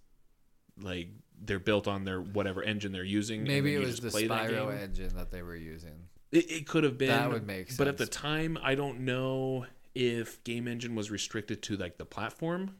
[0.81, 1.09] like
[1.43, 3.43] they're built on their whatever engine they're using.
[3.43, 6.07] maybe it was the Spyro engine that they were using.
[6.31, 7.09] It, it could have been.
[7.09, 7.77] That would make sense.
[7.77, 12.05] But at the time, I don't know if game engine was restricted to like the
[12.05, 12.75] platform.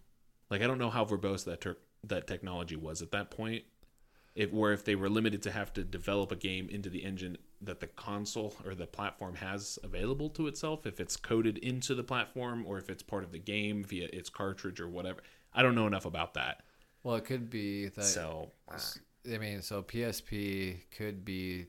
[0.50, 3.64] Like I don't know how verbose that ter- that technology was at that point.
[4.36, 7.38] If or if they were limited to have to develop a game into the engine
[7.62, 12.04] that the console or the platform has available to itself, if it's coded into the
[12.04, 15.22] platform or if it's part of the game via its cartridge or whatever.
[15.54, 16.62] I don't know enough about that.
[17.08, 18.04] Well, it could be that.
[18.04, 21.68] So I mean, so PSP could be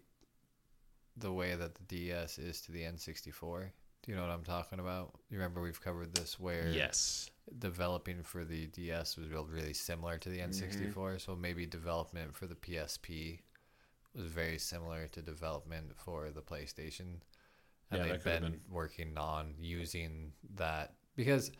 [1.17, 3.71] the way that the DS is to the N64.
[4.03, 5.15] Do you know what I'm talking about?
[5.31, 10.19] You remember we've covered this where yes, developing for the DS was real- really similar
[10.19, 11.21] to the N64.
[11.21, 13.39] So maybe development for the PSP
[14.17, 17.21] was very similar to development for the PlayStation.
[17.93, 18.61] And Yeah, they've been, been.
[18.69, 21.53] working on using that because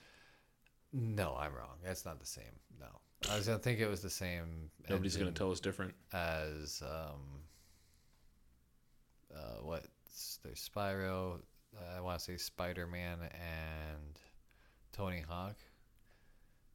[0.93, 1.79] no, I'm wrong.
[1.85, 2.59] That's not the same.
[2.81, 2.89] No.
[3.31, 4.71] I was gonna think it was the same.
[4.89, 5.95] nobody's gonna tell us different.
[6.13, 7.21] as um
[9.35, 9.85] uh what
[10.43, 11.41] there's Spyro
[11.77, 14.19] uh, I want to say Spider-Man and
[14.93, 15.57] Tony Hawk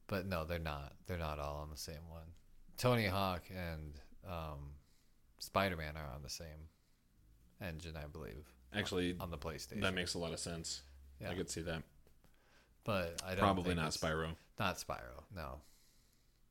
[0.06, 2.26] but no they're not they're not all on the same one
[2.78, 4.70] Tony Hawk and um
[5.38, 6.68] Spider-Man are on the same
[7.60, 10.82] engine I believe Actually, on the PlayStation that makes a lot of sense.
[11.20, 11.30] yeah.
[11.30, 11.82] I could see that.
[12.84, 14.34] but I don't Probably not Spyro.
[14.58, 15.60] not Spyro no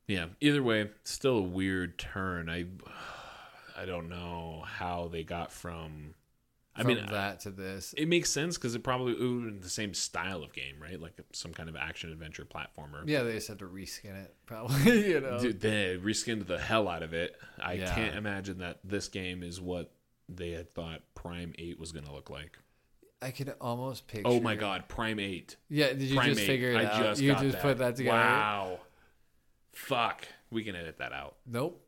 [0.06, 0.26] Yeah.
[0.40, 2.48] Either way, still a weird turn.
[2.48, 2.66] I
[3.76, 6.14] I don't know how they got from.
[6.76, 9.62] I from mean, that to this it makes sense because it probably it would have
[9.62, 11.00] the same style of game, right?
[11.00, 13.02] Like some kind of action adventure platformer.
[13.06, 16.88] yeah they just had to reskin it probably you know Dude, they reskinned the hell
[16.88, 17.36] out of it.
[17.60, 17.94] I Yeah.
[17.94, 19.92] can't imagine that this game is what
[20.28, 22.58] they had thought Prime Eight was going to look like.
[23.22, 25.54] I could almost picture Oh my God, Prime Eight.
[25.68, 26.46] Yeah, did you Prime just 8.
[26.46, 27.02] figure it I out?
[27.04, 28.16] just you just put that together.
[28.18, 28.78] Wow.
[29.74, 30.26] Fuck.
[30.50, 31.36] We can edit that out.
[31.46, 31.80] Nope.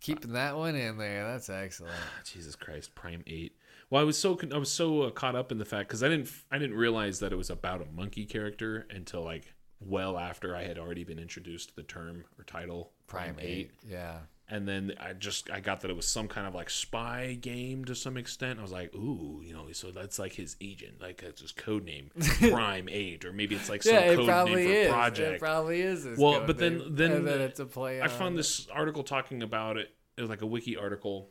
[0.00, 1.24] Keeping that one in there.
[1.24, 1.94] That's excellent.
[2.24, 3.56] Jesus Christ, Prime Eight.
[3.90, 6.02] Well, I was so con- I was so uh, caught up in the fact because
[6.02, 10.18] I didn't I didn't realize that it was about a monkey character until like well
[10.18, 13.70] after I had already been introduced to the term or title Prime eight.
[13.88, 14.18] Yeah.
[14.48, 17.84] And then I just I got that it was some kind of like spy game
[17.86, 18.58] to some extent.
[18.58, 21.84] I was like, ooh, you know, so that's like his agent, like that's his code
[21.84, 24.88] name, Prime Eight, or maybe it's like some yeah, code probably name for is.
[24.88, 25.32] project.
[25.34, 26.06] It probably is.
[26.18, 26.94] Well, but then- name.
[26.96, 28.02] then and then it's a play.
[28.02, 28.38] I found it.
[28.38, 29.90] this article talking about it.
[30.16, 31.30] It was like a wiki article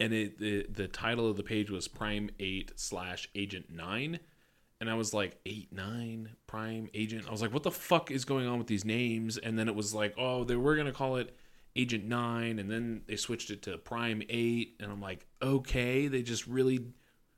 [0.00, 4.20] and it the, the title of the page was Prime Eight slash Agent Nine,
[4.80, 7.26] and I was like eight nine Prime Agent.
[7.26, 9.38] I was like, what the fuck is going on with these names?
[9.38, 11.34] And then it was like, oh, they were gonna call it
[11.78, 16.22] Agent Nine, and then they switched it to Prime Eight, and I'm like, okay, they
[16.22, 16.80] just really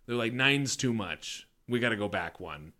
[0.06, 1.46] they're like nine's too much.
[1.68, 2.72] We got to go back one.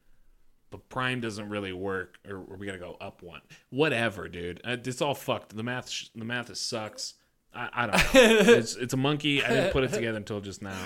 [0.71, 3.41] But Prime doesn't really work, or, or we got to go up one.
[3.71, 4.61] Whatever, dude.
[4.65, 5.55] Uh, It's all fucked.
[5.57, 7.15] The math, sh- the math is sucks.
[7.53, 8.11] I, I don't know.
[8.57, 9.45] it's, it's a monkey.
[9.45, 10.79] I didn't put it together until just now.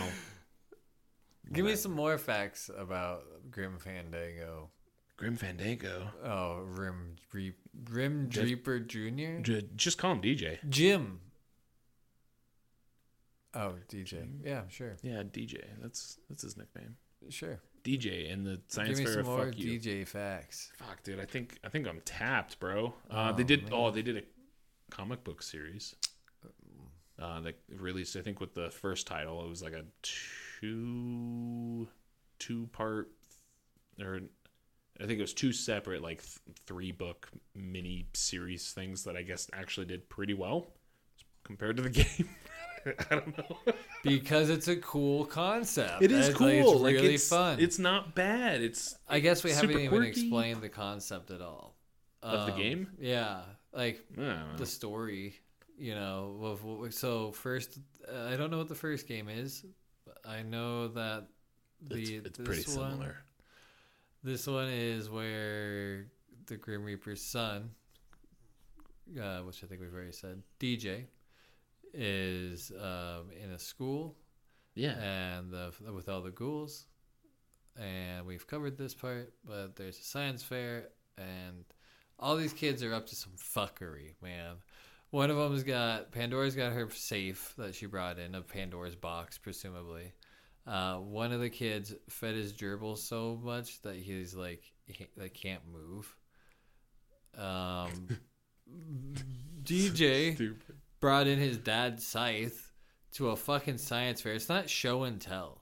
[1.53, 4.71] Give me some more facts about Grim Fandango.
[5.17, 6.09] Grim Fandango.
[6.25, 9.43] Oh, Rim Reap, Grim Just- Dreeper Jr.
[9.43, 10.59] J- Just call him DJ.
[10.69, 11.21] Jim.
[13.55, 14.27] Oh, DJ.
[14.45, 15.63] Yeah, sure, Yeah, DJ.
[15.81, 16.97] That's that's his nickname.
[17.31, 17.61] sure.
[17.85, 19.15] DJ and the science Give me fair.
[19.23, 19.79] some more Fuck you.
[19.79, 20.73] DJ facts.
[20.79, 21.21] Fuck, dude.
[21.21, 22.95] I think I think I'm tapped, bro.
[23.11, 23.63] Uh, they Oh, did.
[23.65, 23.73] man.
[23.73, 24.23] Oh, they did a
[24.91, 25.95] comic book series.
[27.17, 31.89] Uh, that released, I think, with the first title, it was like a two
[32.41, 33.13] two part,
[34.01, 34.21] or
[35.03, 39.23] I think it was two separate like th- three book mini series things that I
[39.23, 40.67] guess actually did pretty well
[41.43, 42.29] compared to the game.
[43.11, 43.57] I don't know.
[44.03, 46.03] Because it's a cool concept.
[46.03, 46.47] It is cool.
[46.47, 47.59] like, it's Like, really it's, fun.
[47.59, 48.61] It's not bad.
[48.61, 50.09] It's I guess we haven't even quirky.
[50.11, 51.75] explained the concept at all
[52.23, 52.89] Of the Um, game?
[53.01, 53.41] Yeah,
[53.73, 54.57] like I don't know.
[54.59, 55.35] the story.
[55.77, 56.39] You know,
[56.85, 57.79] of so first,
[58.09, 59.65] uh, I don't know what the first game is.
[60.05, 61.27] But I know that
[61.89, 63.24] the it's, it's this pretty one, similar.
[64.25, 66.07] This one is where
[66.47, 67.71] the Grim Reaper's son,
[69.21, 71.05] uh, which I think we've already said, DJ,
[71.93, 74.17] is um, in a school
[74.75, 74.93] Yeah.
[74.99, 76.87] and the, with all the ghouls.
[77.79, 81.65] And we've covered this part, but there's a science fair, and
[82.19, 84.55] all these kids are up to some fuckery, man.
[85.11, 89.39] One of them's got Pandora's got her safe that she brought in, a Pandora's box,
[89.39, 90.13] presumably.
[90.67, 95.35] Uh, one of the kids fed his gerbil so much that he's like he like
[95.35, 96.15] can't move.
[97.37, 98.09] Um,
[99.63, 100.77] DJ Stupid.
[101.01, 102.73] brought in his dad's scythe
[103.13, 104.33] to a fucking science fair.
[104.35, 105.61] It's not show and tell.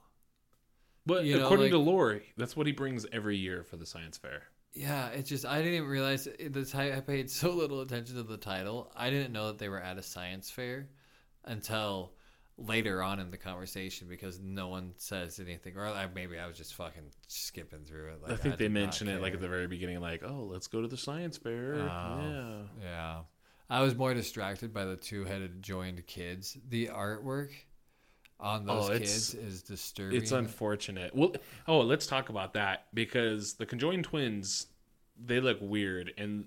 [1.05, 3.85] But You know, according like- to lore, that's what he brings every year for the
[3.85, 4.43] science fair.
[4.73, 8.37] Yeah, it just I didn't even realize ti- I paid so little attention to the
[8.37, 8.91] title.
[8.95, 10.87] I didn't know that they were at a science fair
[11.45, 12.13] until
[12.57, 16.57] later on in the conversation because no one says anything, or I, maybe I was
[16.57, 18.21] just fucking skipping through it.
[18.21, 20.67] Like, I think they did mention it like at the very beginning, like, "Oh, let's
[20.67, 22.19] go to the science fair." Oh.
[22.21, 23.17] yeah, Yeah.
[23.69, 26.57] I was more distracted by the two headed joined kids.
[26.69, 27.49] The artwork
[28.39, 30.21] on oh, those Oh, kids is disturbing.
[30.21, 31.15] it's unfortunate.
[31.15, 31.33] Well,
[31.67, 34.67] oh, let's talk about that because the conjoined twins,
[35.17, 36.45] they look weird, and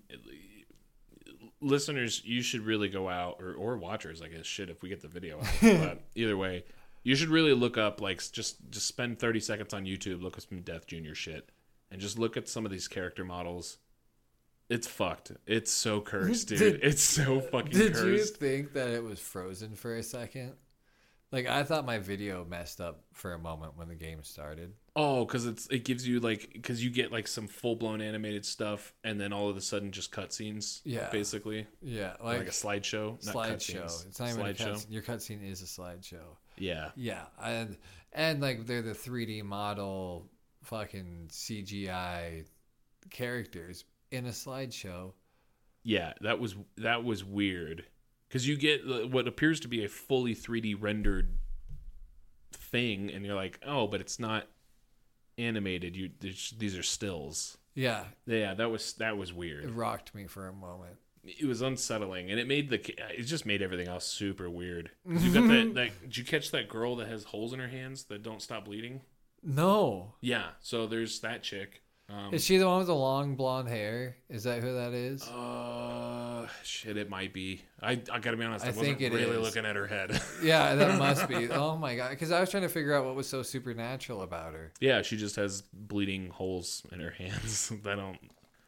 [1.60, 5.00] listeners, you should really go out or or watchers, I guess, shit if we get
[5.02, 5.46] the video out.
[5.62, 6.64] but either way,
[7.02, 10.42] you should really look up like just just spend thirty seconds on YouTube, look up
[10.48, 11.50] some Death Junior shit,
[11.90, 13.78] and just look at some of these character models.
[14.68, 15.30] It's fucked.
[15.46, 16.58] It's so cursed, dude.
[16.58, 20.54] Did- it's so fucking Did you think that it was frozen for a second?
[21.32, 24.72] Like I thought my video messed up for a moment when the game started.
[24.98, 28.46] Oh, because it's it gives you like because you get like some full blown animated
[28.46, 30.80] stuff, and then all of a sudden just cutscenes.
[30.84, 31.10] Yeah.
[31.10, 33.24] basically Yeah, like, like, a slideshow.
[33.26, 34.06] not slideshow.
[34.06, 34.68] It's not even a slideshow.
[34.68, 34.86] cutscene.
[34.90, 36.24] Your cutscene is a slideshow.
[36.56, 37.76] Yeah, Yeah, and
[38.14, 40.30] and like they're the 3D model,
[40.62, 42.46] fucking CGI
[43.10, 45.12] characters in a slideshow.
[45.82, 46.14] yeah.
[46.22, 47.84] That was that was weird
[48.28, 51.36] because you get uh, what appears to be a fully 3D rendered
[52.52, 54.48] thing, and you're like, oh, but it's not
[55.38, 55.96] animated.
[55.96, 57.58] You these are stills.
[57.74, 59.64] Yeah, Yeah, that was that was weird.
[59.64, 60.96] it rocked me for a moment.
[61.24, 62.78] it was unsettling and it made the
[63.18, 64.90] it just made everything else super weird.
[65.06, 68.04] you got that, that did you catch that girl that has holes in her hands
[68.04, 69.00] that don't stop bleeding
[69.42, 73.68] No, yeah so there's that chick um is she the one with the long blonde
[73.68, 74.16] hair?
[74.30, 75.22] Is that who that is?
[75.28, 76.25] uh
[76.62, 79.38] shit it might be i i gotta be honest i, I wasn't really is.
[79.40, 81.48] looking at her head Yeah, that must be.
[81.50, 82.10] Oh my god!
[82.10, 84.72] Because I was trying to figure out what was so supernatural about her.
[84.80, 88.18] yeah she just has bleeding holes in her hands i don't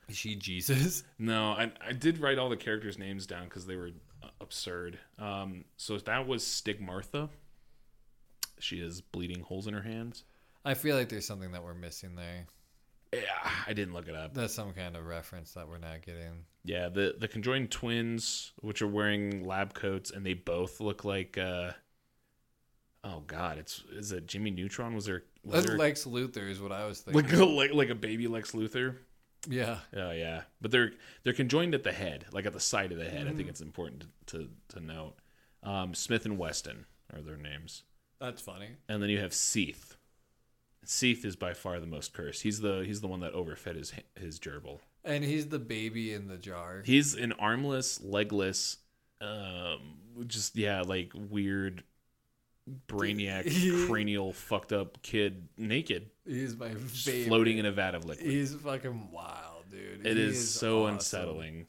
[0.08, 1.04] Is she Jesus?
[1.18, 3.90] no i i did write all the characters names down because they were
[4.22, 7.28] uh, absurd um so that was stigmartha
[8.60, 10.24] she has bleeding holes in her hands
[10.64, 12.46] I feel like there's something that we're missing there.
[13.12, 13.20] Yeah
[13.66, 16.44] i didn't look it up That's some kind of reference that we're not getting.
[16.64, 21.38] Yeah, the the conjoined twins, which are wearing lab coats, and they both look like.
[21.38, 21.72] uh
[23.04, 24.94] Oh God, it's is it Jimmy Neutron?
[24.94, 27.22] Was there, was there Lex Luthor is what I was thinking.
[27.22, 28.96] like a, like like a baby Lex Luthor?
[29.48, 30.92] yeah, Oh yeah, but they're
[31.22, 33.28] they're conjoined at the head, like at the side of the head.
[33.28, 35.14] I think it's important to to, to note.
[35.62, 37.84] Um, Smith and Wesson are their names.
[38.20, 38.70] That's funny.
[38.88, 39.96] and then you have Seath.
[40.90, 42.42] Seath is by far the most cursed.
[42.42, 44.78] He's the he's the one that overfed his his gerbil.
[45.04, 46.82] And he's the baby in the jar.
[46.82, 48.78] He's an armless, legless,
[49.20, 51.84] um, just yeah, like weird,
[52.86, 57.28] brainiac, cranial, fucked up kid, naked, He's my favorite.
[57.28, 58.26] floating in a vat of liquid.
[58.26, 60.06] He's fucking wild, dude.
[60.06, 60.94] It is, is, so awesome.
[60.94, 61.66] unsettling.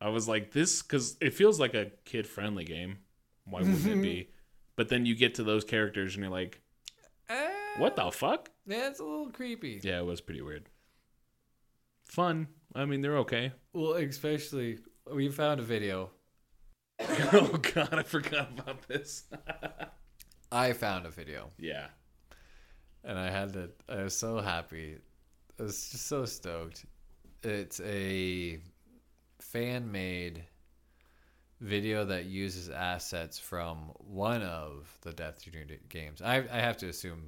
[0.00, 3.00] I was like, this because it feels like a kid friendly game.
[3.44, 4.30] Why wouldn't it be?
[4.74, 6.62] But then you get to those characters and you're like,
[7.78, 8.50] what the fuck?
[8.66, 9.80] Yeah, it's a little creepy.
[9.82, 10.68] Yeah, it was pretty weird.
[12.04, 12.48] Fun.
[12.74, 13.52] I mean, they're okay.
[13.72, 14.78] Well, especially
[15.10, 16.10] we found a video.
[17.00, 19.24] oh god, I forgot about this.
[20.52, 21.86] I found a video, yeah.
[23.04, 23.70] and I had to.
[23.88, 24.98] I was so happy.
[25.58, 26.84] I was just so stoked.
[27.42, 28.60] It's a
[29.40, 30.44] fan-made
[31.60, 36.20] video that uses assets from one of the Death Junior games.
[36.20, 37.22] I I have to assume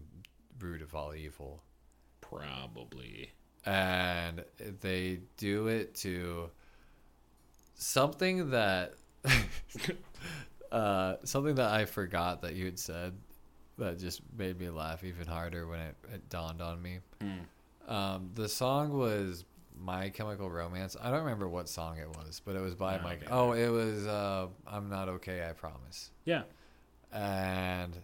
[0.61, 1.63] Root of All Evil.
[2.21, 3.33] Probably.
[3.67, 4.45] and
[4.81, 6.51] they do it to
[7.77, 8.95] something that
[10.73, 13.15] uh, something that I forgot that you had said
[13.79, 16.99] that just made me laugh even harder when it, it dawned on me.
[17.89, 19.45] Um, the song was
[19.79, 20.97] My Chemical Romance.
[21.01, 23.23] I don't remember what song it was, but it was by Mike.
[23.31, 26.11] Oh, it was uh, I'm Not Okay, I Promise.
[26.25, 26.43] Yeah.
[27.13, 27.97] And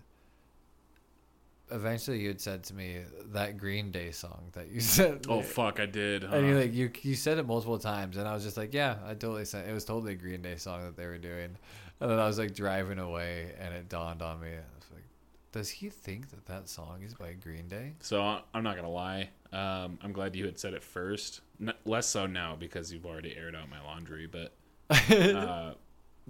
[1.72, 2.98] eventually you had said to me
[3.32, 5.26] that Green Day song that you said.
[5.28, 6.24] Oh fuck, I did.
[6.24, 6.36] Huh?
[6.36, 8.96] And you like you you said it multiple times, and I was just like, yeah,
[9.04, 11.56] I totally said it was totally a Green Day song that they were doing.
[12.00, 14.48] And then I was like driving away, and it dawned on me.
[14.48, 15.04] I was like,
[15.52, 17.92] does he think that that song is by Green Day?
[18.00, 18.22] So
[18.54, 19.30] I'm not gonna lie.
[19.52, 21.40] Um, I'm glad you had said it first.
[21.60, 24.26] N- less so now because you've already aired out my laundry.
[24.26, 24.54] But
[24.90, 25.74] uh,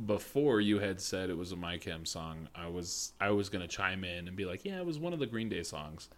[0.06, 3.68] before you had said it was a My Chem song, I was I was gonna
[3.68, 6.08] chime in and be like, yeah, it was one of the Green Day songs.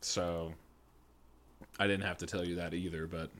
[0.00, 0.52] So
[1.78, 3.06] I didn't have to tell you that either.
[3.06, 3.30] But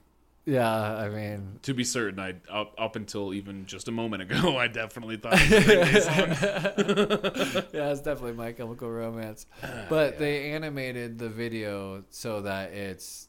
[0.45, 4.57] yeah, I mean, to be certain, I up, up until even just a moment ago,
[4.59, 5.99] I definitely thought it was a Green Day
[7.53, 7.65] song.
[7.73, 9.45] yeah, it's definitely My Chemical Romance.
[9.89, 13.28] But they animated the video so that it's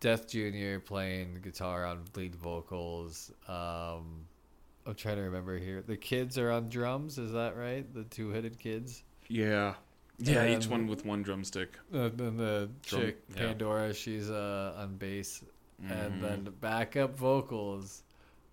[0.00, 0.78] Death Jr.
[0.84, 3.32] playing guitar on lead vocals.
[3.48, 4.26] Um,
[4.86, 5.82] I'm trying to remember here.
[5.86, 7.18] The kids are on drums.
[7.18, 7.92] Is that right?
[7.92, 9.02] The two-headed kids.
[9.28, 9.74] Yeah.
[10.18, 11.76] Yeah, each Um, one with one drumstick.
[11.92, 13.36] Uh, then the Drum- chick yeah.
[13.36, 15.44] Pandora, she's uh, on bass,
[15.88, 16.20] and Mhm.
[16.22, 18.02] then the backup vocals.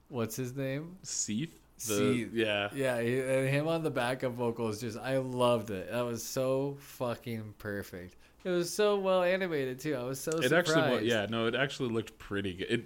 [0.10, 0.98] What's his name?
[1.02, 1.60] Seath?
[1.80, 2.30] The, Seath.
[2.34, 2.70] Yeah.
[2.74, 4.82] Yeah, he, and him on the backup vocals.
[4.82, 5.90] Just I loved it.
[5.92, 8.16] That was so fucking perfect.
[8.46, 9.96] It was so well animated too.
[9.96, 10.46] I was so surprised.
[10.54, 10.94] It surprised.
[10.94, 12.70] actually, yeah, no, it actually looked pretty good.
[12.72, 12.86] It,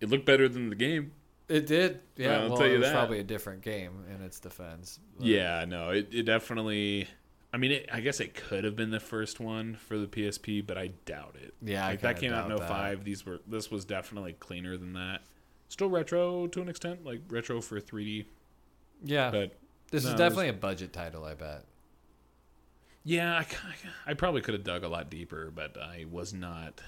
[0.00, 1.10] it looked better than the game.
[1.48, 2.00] it did.
[2.16, 2.94] Yeah, I'll well, tell you it was that.
[2.94, 5.00] probably a different game in its defense.
[5.18, 7.08] but- Yeah, no, it, it definitely.
[7.52, 10.64] I mean, it, I guess it could have been the first one for the PSP,
[10.66, 11.54] but I doubt it.
[11.62, 12.68] yeah, I like that came out in doubt that.
[12.68, 13.04] 05.
[13.04, 15.22] These were this was definitely cleaner than that.
[15.68, 18.26] Still retro to an extent, like retro for 3D,
[19.02, 19.56] Yeah, but
[19.90, 21.24] this no, is it definitely a budget title.
[21.24, 21.64] I bet.
[23.06, 23.36] Yeah,
[24.06, 26.80] I, I probably could have dug a lot deeper, but I was not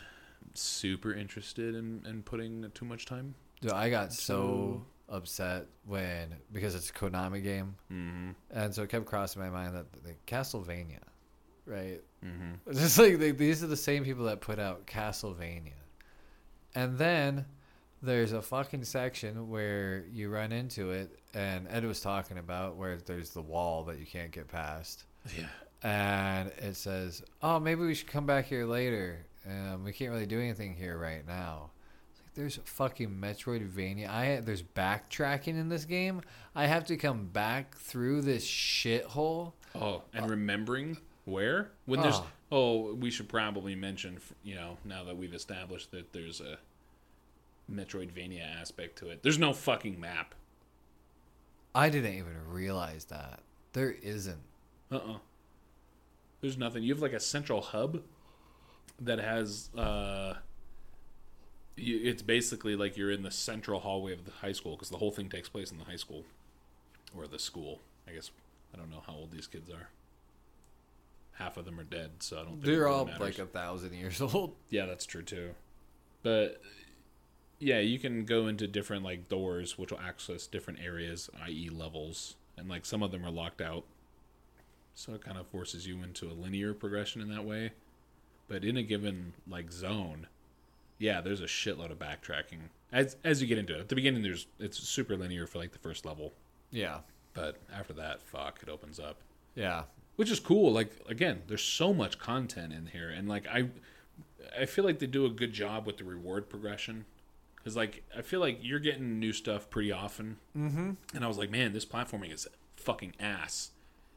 [0.55, 3.35] super interested in, in putting too much time.
[3.61, 8.31] Dude, I got so upset when because it's a Konami game, Mm-hmm.
[8.51, 11.01] and so it kept crossing my mind that the Castlevania,
[11.65, 12.01] right?
[12.25, 12.55] Mm-hmm.
[12.71, 15.73] It's just like they, these are the same people that put out Castlevania,
[16.75, 17.47] and then
[18.03, 22.97] there's a fucking section where you run into it, and Ed was talking about where
[22.99, 25.05] there's the wall that you can't get past,
[25.37, 25.47] Yeah.
[25.83, 29.25] And it says, "Oh, maybe we should come back here later.
[29.47, 31.71] Um, we can't really do anything here right now."
[32.11, 34.09] It's like there's fucking Metroidvania.
[34.09, 36.23] I there's backtracking in this game.
[36.55, 39.53] I have to come back through this shithole.
[39.75, 42.27] Oh, and remembering where when there's Oh.
[42.51, 46.59] oh, we should probably mention you know now that we've established that there's a
[47.71, 49.23] Metroidvania aspect to it.
[49.23, 50.35] There's no fucking map.
[51.75, 53.41] I didn't even realize that
[53.75, 54.41] there isn't.
[54.91, 55.19] Uh uh
[56.41, 56.83] There's nothing.
[56.83, 58.03] You have like a central hub
[59.01, 60.35] that has uh
[61.77, 64.97] you, it's basically like you're in the central hallway of the high school because the
[64.97, 66.25] whole thing takes place in the high school
[67.17, 67.81] or the school.
[68.09, 68.31] I guess
[68.75, 69.89] I don't know how old these kids are.
[71.35, 72.49] Half of them are dead, so I don't.
[72.55, 73.21] Think They're really all matters.
[73.21, 74.55] like a thousand years old.
[74.71, 75.51] Yeah, that's true too.
[76.23, 76.61] But
[77.61, 81.71] yeah, you can go into different like doors which will access different areas, i.e.
[81.73, 83.85] levels, and like some of them are locked out.
[84.99, 87.71] So it kind of forces you into a linear progression in that way.
[88.49, 90.27] But in a given like zone,
[90.99, 92.71] yeah, there's a shitload of backtracking.
[92.93, 93.81] As as you get into it.
[93.81, 96.33] At the beginning there's it's super linear for like the first level.
[96.73, 96.99] Yeah,
[97.33, 99.19] But after that, fuck, it opens up.
[99.55, 99.85] Yeah.
[100.17, 100.73] which is cool.
[100.73, 103.69] Like again, there's so much content in here, and like I,
[104.61, 107.05] I feel like they do a good job with the reward progression.
[107.55, 110.91] Because like I feel like you're getting new stuff pretty often, mm-hmm.
[111.15, 113.71] and I was like, man, this platforming is fucking ass.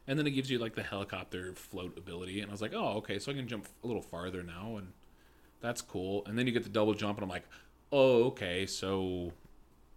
[0.06, 2.96] And then it gives you like the helicopter float ability, and I was like, oh,
[2.98, 4.92] okay, so I can jump a little farther now, and
[5.60, 6.24] that's cool.
[6.26, 7.46] And then you get the double jump, and I'm like,
[7.92, 9.32] oh, okay, so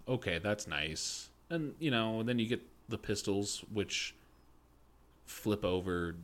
[0.08, 1.30] okay, that's nice.
[1.50, 4.14] And you know, and then you get the pistols, which
[5.26, 6.16] flip over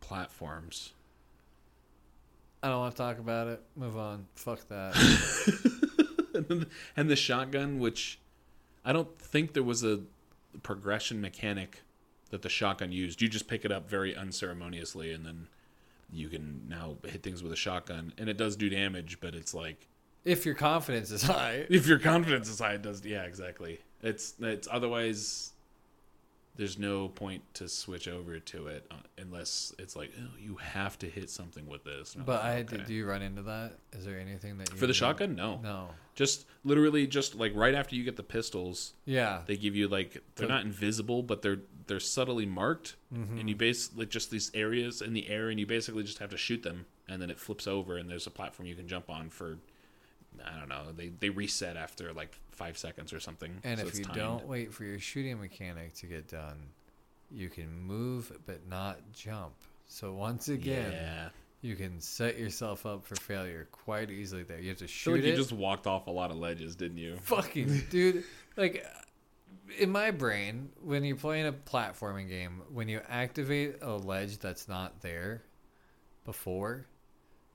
[0.00, 0.92] platforms.
[2.62, 3.60] I don't want to talk about it.
[3.74, 4.26] Move on.
[4.36, 4.94] Fuck that.
[6.34, 8.20] and, then, and the shotgun, which
[8.84, 10.00] I don't think there was a
[10.62, 11.80] progression mechanic
[12.32, 13.22] that the shotgun used.
[13.22, 15.46] You just pick it up very unceremoniously, and then
[16.10, 19.18] you can now hit things with a shotgun, and it does do damage.
[19.20, 19.86] But it's like
[20.24, 21.66] if your confidence is high.
[21.70, 23.04] if your confidence is high, it does.
[23.04, 23.78] Yeah, exactly.
[24.02, 25.50] It's it's otherwise.
[26.54, 30.98] There's no point to switch over to it uh, unless it's like oh, you have
[30.98, 32.14] to hit something with this.
[32.14, 32.76] I'm But I okay.
[32.76, 33.78] did you run into that?
[33.94, 35.34] Is there anything that you for the shotgun.
[35.34, 35.88] No, No.
[36.14, 39.40] just literally just like right after you get the pistols, Yeah.
[39.46, 43.38] they give you like they're So- not invisible, but they're they're subtly marked, Mm-hmm.
[43.38, 46.30] and you base like just these areas in the air, and you basically just have
[46.30, 49.10] to shoot them, and then it flips over, and there's a platform you can jump
[49.10, 49.58] on for.
[50.44, 50.84] I don't know.
[50.96, 53.52] They they reset after like five seconds or something.
[53.64, 54.16] And so if you timed.
[54.18, 56.56] don't wait for your shooting mechanic to get done,
[57.30, 59.52] you can move but not jump.
[59.88, 61.28] So once again, yeah,
[61.60, 64.58] you can set yourself up for failure quite easily there.
[64.58, 65.26] You have to shoot like it.
[65.26, 67.16] you just walked off a lot of ledges, didn't you?
[67.24, 68.24] fucking dude
[68.56, 68.86] like
[69.78, 74.68] in my brain when you're playing a platforming game when you activate a ledge that's
[74.68, 75.42] not there
[76.24, 76.86] before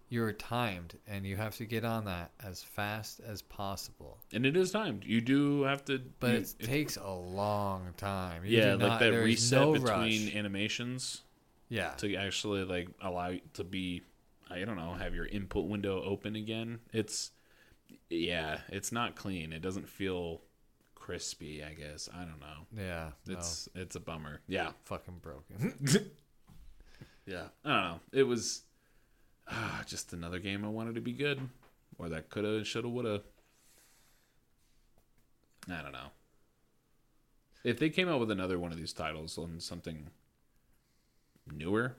[0.09, 4.55] you're timed and you have to get on that as fast as possible And it
[4.55, 5.03] is timed.
[5.03, 8.87] You do have to, but you- it takes a long time You yeah, do like
[8.87, 10.35] not- that reset no between rush.
[10.35, 11.23] animations
[11.69, 14.01] yeah to actually like allow you to be,
[14.49, 16.79] I don't know, have your input window open again.
[16.93, 17.31] It's,
[18.09, 19.51] yeah, it's not clean.
[19.51, 20.39] It doesn't feel
[21.07, 21.63] crispy.
[21.63, 22.67] I guess I don't know.
[22.75, 24.41] yeah no, It's it's a bummer.
[24.47, 25.73] Yeah, fucking broken
[27.25, 27.45] yeah.
[27.63, 27.99] I don't know.
[28.11, 28.63] It was
[29.49, 31.39] ah, just another game I wanted to be good,
[31.97, 33.21] or that coulda, shoulda, woulda.
[35.71, 36.11] I don't know.
[37.63, 40.09] If they came out with another one of these titles on something
[41.49, 41.95] newer,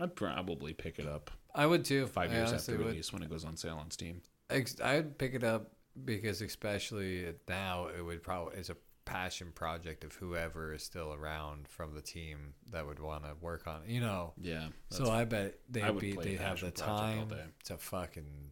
[0.00, 2.86] I'd probably pick it up i would too five I years after would.
[2.86, 4.20] release when it goes on sale on Steam.
[4.50, 10.12] I'd pick it up because especially now it would probably it's a passion project of
[10.14, 13.88] whoever is still around from the team that would want to work on it.
[13.90, 14.68] You know, Yeah.
[14.90, 18.50] so I bet they'd would be they'd have the Passion Project all time to fucking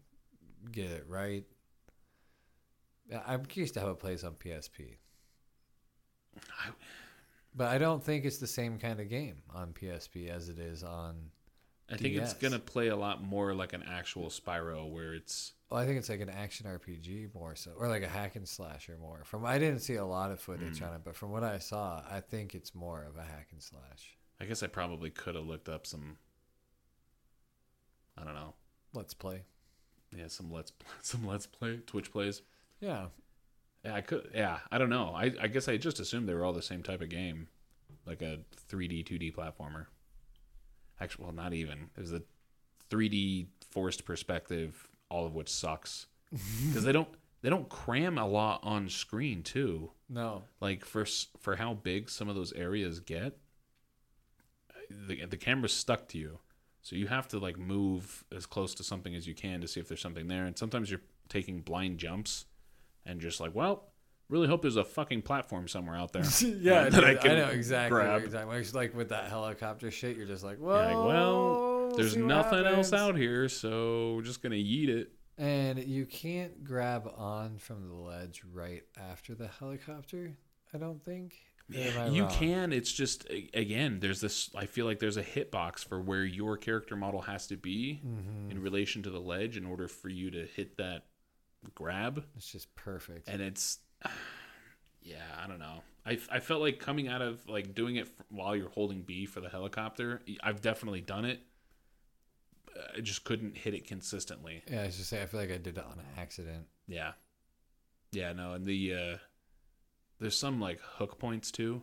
[0.70, 1.44] get it right.
[3.26, 4.96] I'm curious to how it plays on PSP,
[6.58, 6.70] I-
[7.54, 10.82] but I don't think it's the same kind of game on PSP as it is
[10.82, 11.30] on.
[11.90, 15.80] I think it's gonna play a lot more like an actual Spyro, where it's Well,
[15.80, 18.96] I think it's like an action RPG more so, or like a hack and slasher
[19.00, 19.22] more.
[19.24, 20.84] From I didn't see a lot of footage Hmm.
[20.84, 23.62] on it, but from what I saw, I think it's more of a hack and
[23.62, 24.16] slash.
[24.40, 26.18] I guess I probably could have looked up some.
[28.16, 28.54] I don't know.
[28.92, 29.42] Let's play.
[30.16, 32.42] Yeah, some let's some let's play Twitch plays.
[32.80, 33.06] Yeah,
[33.84, 34.30] Yeah, I could.
[34.34, 35.12] Yeah, I don't know.
[35.14, 37.48] I I guess I just assumed they were all the same type of game,
[38.06, 38.40] like a
[38.70, 39.86] 3D 2D platformer.
[41.00, 41.90] Actually, well, not even.
[41.96, 42.22] It was a
[42.90, 46.06] 3D forced perspective, all of which sucks
[46.66, 47.08] because they don't
[47.42, 49.92] they don't cram a lot on screen too.
[50.08, 51.06] no, like for
[51.38, 53.36] for how big some of those areas get
[54.90, 56.38] the, the camera's stuck to you
[56.82, 59.80] so you have to like move as close to something as you can to see
[59.80, 62.44] if there's something there and sometimes you're taking blind jumps
[63.06, 63.92] and just like well
[64.28, 67.38] really hope there's a fucking platform somewhere out there yeah, that I dude, I, can
[67.38, 68.00] know exactly.
[68.00, 68.24] grab.
[68.24, 68.64] Exactly.
[68.72, 71.63] Like with that helicopter shit, you're just like, well, You're like, well
[71.96, 76.06] there's see what nothing else out here so we're just gonna eat it And you
[76.06, 80.36] can't grab on from the ledge right after the helicopter.
[80.72, 81.34] I don't think.
[81.74, 82.30] I you wrong?
[82.32, 86.58] can it's just again there's this i feel like there's a hitbox for where your
[86.58, 88.50] character model has to be Mm-hmm.
[88.50, 91.06] in relation to the ledge in order for you to hit that
[91.74, 93.28] grab It's just perfect.
[93.30, 93.78] and it's
[95.02, 98.54] yeah i don't know i, I felt like coming out of like doing it while
[98.54, 101.40] you're holding b for the helicopter i've definitely done it
[102.96, 105.58] i just couldn't hit it consistently yeah, I was just say I feel like I
[105.58, 106.66] did it on accident.
[106.88, 107.12] yeah
[108.12, 109.16] yeah no and the uh
[110.20, 111.82] there's some like hook points too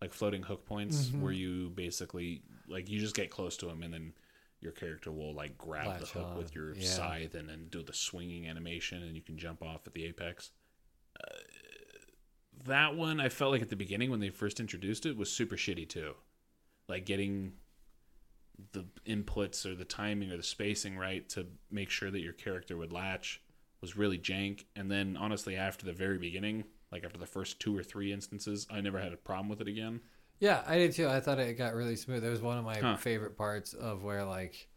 [0.00, 1.20] like floating hook points Mhm.
[1.20, 4.12] where you basically like you just get close to them and then
[4.60, 6.88] your character will like grab Latch the hook on, with your yeah.
[6.88, 10.50] scythe and then do the swinging animation and you can jump off at the apex
[11.22, 11.38] uh,
[12.64, 15.56] that one I felt like at the beginning when they first introduced it was super
[15.56, 16.14] shitty too.
[16.88, 17.52] Like getting
[18.72, 22.76] the inputs or the timing or the spacing right to make sure that your character
[22.76, 23.40] would latch
[23.80, 24.64] was really jank.
[24.74, 28.66] And then honestly, after the very beginning, like after the first two or three instances,
[28.70, 30.00] I never had a problem with it again.
[30.38, 31.08] Yeah, I did too.
[31.08, 32.24] I thought it got really smooth.
[32.24, 32.96] It was one of my Huh.
[32.96, 34.68] favorite parts of where like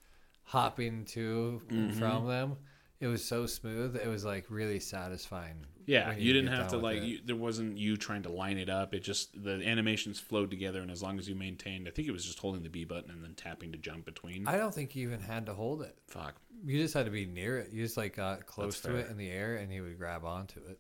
[0.44, 1.98] hopping to Mm-hmm.
[2.00, 2.58] from them.
[3.00, 3.96] It was so smooth.
[3.96, 5.66] It was like really satisfying.
[5.86, 7.02] Yeah, when you didn't have to like.
[7.02, 8.94] You, there wasn't you trying to line it up.
[8.94, 12.12] It just the animations flowed together, and as long as you maintained, I think it
[12.12, 14.48] was just holding the B button and then tapping to jump between.
[14.48, 15.98] I don't think you even had to hold it.
[16.08, 16.36] Fuck.
[16.66, 17.72] You just had to be near it.
[17.72, 20.60] You just like got close to it in the air, and he would grab onto
[20.60, 20.80] it.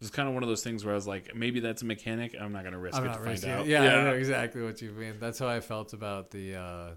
[0.00, 2.36] It's kind of one of those things where I was like, maybe that's a mechanic.
[2.38, 3.60] I'm not gonna risk I'm it to find out.
[3.62, 3.68] it.
[3.68, 5.14] Yeah, I know exactly what you mean.
[5.18, 6.90] That's how I felt about the uh,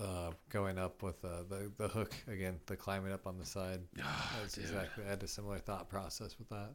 [0.00, 3.80] uh, going up with uh, the the hook again, the climbing up on the side.
[4.40, 4.64] That's dude.
[4.64, 5.04] exactly.
[5.06, 6.70] I had a similar thought process with that.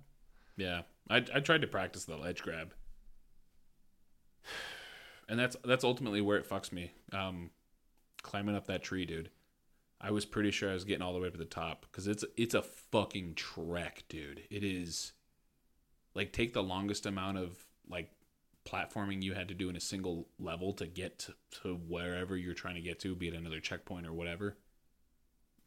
[0.55, 2.73] Yeah, I, I tried to practice the ledge grab,
[5.27, 6.91] and that's that's ultimately where it fucks me.
[7.11, 7.49] Um,
[8.21, 9.29] climbing up that tree, dude.
[9.99, 12.23] I was pretty sure I was getting all the way to the top because it's
[12.37, 14.43] it's a fucking trek, dude.
[14.51, 15.13] It is
[16.13, 17.57] like take the longest amount of
[17.89, 18.11] like
[18.65, 22.53] platforming you had to do in a single level to get to, to wherever you're
[22.53, 24.57] trying to get to, be it another checkpoint or whatever.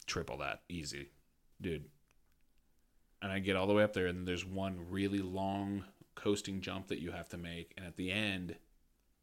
[0.06, 1.10] Triple that, easy,
[1.60, 1.86] dude
[3.22, 5.84] and I get all the way up there, and there's one really long
[6.14, 8.56] coasting jump that you have to make, and at the end,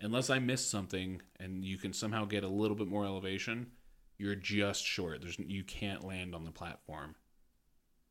[0.02, 3.72] unless I miss something, and you can somehow get a little bit more elevation,
[4.18, 5.22] you're just short.
[5.22, 7.16] There's you can't land on the platform,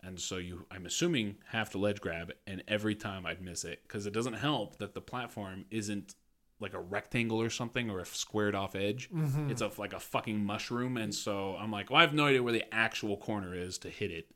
[0.03, 3.83] and so you, I'm assuming, have to ledge grab, and every time I'd miss it
[3.83, 6.15] because it doesn't help that the platform isn't
[6.61, 9.11] like a rectangle or something or a squared off edge.
[9.11, 9.51] Mm-hmm.
[9.51, 12.43] It's a like a fucking mushroom, and so I'm like, well, I have no idea
[12.43, 14.27] where the actual corner is to hit it.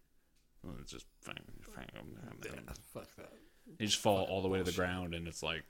[0.62, 1.36] Well, it's just fine.
[1.70, 1.86] fine.
[2.92, 3.32] Fuck that.
[3.78, 5.64] You just fall all the way to the ground, and it's like,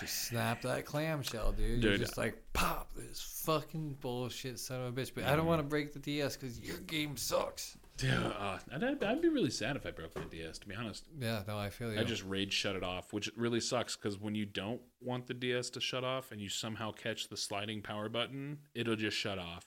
[0.00, 1.82] Just snap that clamshell, dude.
[1.82, 5.12] You're just like pop this fucking bullshit son of a bitch.
[5.14, 7.76] But I don't want to break the DS because your game sucks.
[8.04, 10.58] uh, I'd, I'd, be really sad if I broke my DS.
[10.58, 11.98] To be honest, Yeah, no, I feel you.
[11.98, 15.34] I just rage shut it off, which really sucks because when you don't want the
[15.34, 19.38] DS to shut off and you somehow catch the sliding power button, it'll just shut
[19.38, 19.64] off.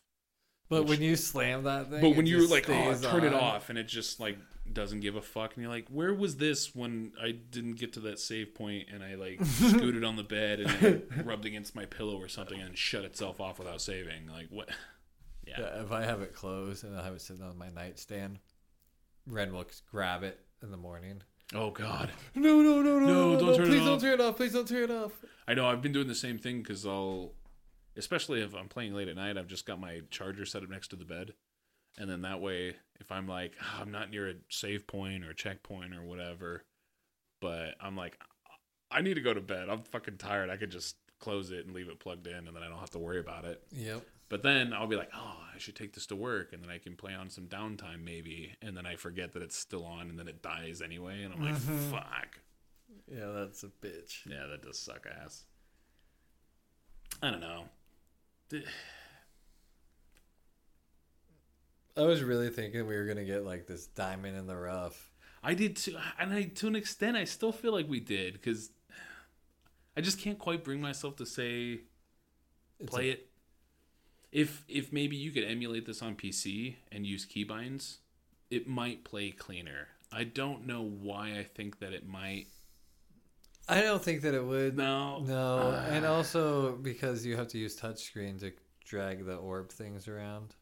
[0.70, 3.78] but when you slam that thing, But when you're like, oh, turn it off, and
[3.78, 4.38] it just like
[4.74, 8.00] doesn't give a fuck, and you're like, where was this when I didn't get to
[8.02, 11.86] that save point and I like scooted on the bed and it rubbed against my
[11.86, 14.28] pillow or something and shut itself off without saving?
[14.28, 14.70] Like what?
[15.48, 15.56] Yeah.
[15.60, 18.38] Yeah, if I have it closed and I have it sitting on my nightstand,
[19.26, 21.24] Ren will grab it in the morning.
[21.54, 22.12] Oh God.
[22.36, 23.86] No, no, no, no, No, no, don't no, turn it please off.
[23.88, 24.38] don't turn it off.
[24.38, 25.12] Please don't turn it off.
[25.48, 27.34] I know I've been doing the same thing because I'll,
[27.98, 30.90] especially if I'm playing late at night, I've just got my charger set up next
[30.90, 31.34] to the bed,
[31.98, 35.32] and then that way, if I'm like "Ah, I'm not near a save point or
[35.32, 36.64] a checkpoint or whatever,
[37.40, 38.18] but I'm like
[38.92, 39.70] I need to go to bed.
[39.70, 40.50] I'm fucking tired.
[40.50, 42.90] I could just close it and leave it plugged in, and then I don't have
[42.92, 43.64] to worry about it.
[43.72, 44.06] Yep.
[44.28, 46.78] But then I'll be like, oh, I should take this to work, and then I
[46.78, 50.18] can play on some downtime maybe, and then I forget that it's still on, and
[50.18, 52.40] then it dies anyway, and I'm like, fuck.
[53.08, 54.26] Yeah, that's a bitch.
[54.26, 55.44] Yeah, that does suck ass.
[57.22, 57.66] I don't know.
[61.98, 65.12] I was really thinking we were gonna get like this diamond in the rough.
[65.44, 68.72] I did too, and I to an extent I still feel like we did because
[69.98, 71.82] I just can't quite bring myself to say
[72.80, 73.28] It's play it.
[74.32, 77.98] If if maybe you could emulate this on PC and use keybinds,
[78.50, 79.90] it might play cleaner.
[80.12, 82.48] I don't know why I think that it might.
[83.68, 84.78] I don't think that it would.
[84.78, 86.14] No, No, and ah.
[86.14, 88.52] also because you have to use touchscreen to
[88.86, 90.56] drag the orb things around.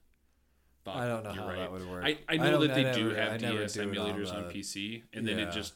[0.93, 2.03] I don't know how that would work.
[2.03, 4.33] I, I I know don't- that they I do have DS do it on emulators
[4.33, 5.47] on, PC, and then Yeah.
[5.49, 5.73] it just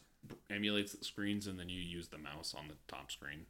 [0.49, 3.45] emulates the screens, and then you use the mouse on the top screen.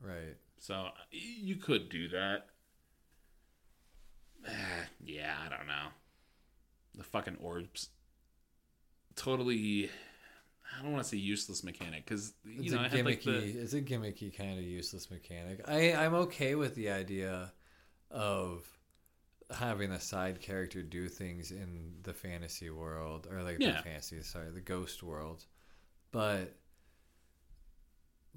[0.00, 0.36] Right.
[0.58, 2.46] So you could do that.
[5.04, 5.88] yeah, I don't know.
[6.96, 7.88] The fucking orbs,
[9.16, 9.90] totally.
[10.78, 13.20] I don't want to say useless mechanic because you It's know a I had like
[13.22, 13.52] gimmicky.
[13.54, 15.60] the It's a gimmicky kind of useless mechanic.
[15.68, 17.52] I I'm okay with the idea
[18.10, 18.66] of
[19.54, 23.76] having a side character do things in the fantasy world or like Yeah.
[23.78, 25.44] the fantasy sorry the ghost world,
[26.12, 26.56] but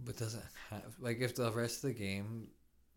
[0.04, 2.48] but doesn't have like if the rest of the game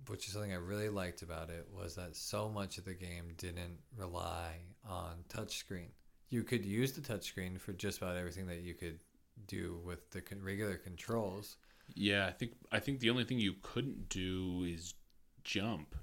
[0.07, 3.35] which is something I really liked about it was that so much of the game
[3.37, 4.55] didn't rely
[4.89, 5.89] on touchscreen.
[6.31, 8.99] You could use the touchscreen for just about everything that you could
[9.47, 11.57] do with the regular controls.
[11.95, 12.27] yeah.
[12.27, 14.95] I think I think the only thing you couldn't do is
[15.45, 15.95] jump.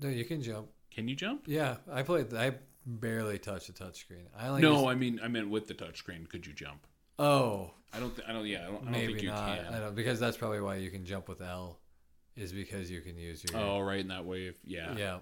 [0.00, 0.68] No, you can jump.
[0.94, 1.44] Can you jump?
[1.46, 2.32] Yeah, I played.
[2.34, 2.54] I
[2.86, 4.26] barely touch the touchscreen.
[4.38, 6.28] I only no, use- I mean I meant with the touchscreen.
[6.28, 6.86] Could you jump?
[7.18, 8.14] oh, I don't.
[8.16, 8.46] Th- I don't.
[8.46, 8.62] Yeah.
[8.62, 9.48] I don't, I don't maybe think you not.
[9.72, 11.78] I don't because that's probably why you can jump with L,
[12.36, 13.60] is because you can use your.
[13.60, 14.52] Oh, right in that way.
[14.64, 14.94] Yeah.
[14.96, 15.18] yeah,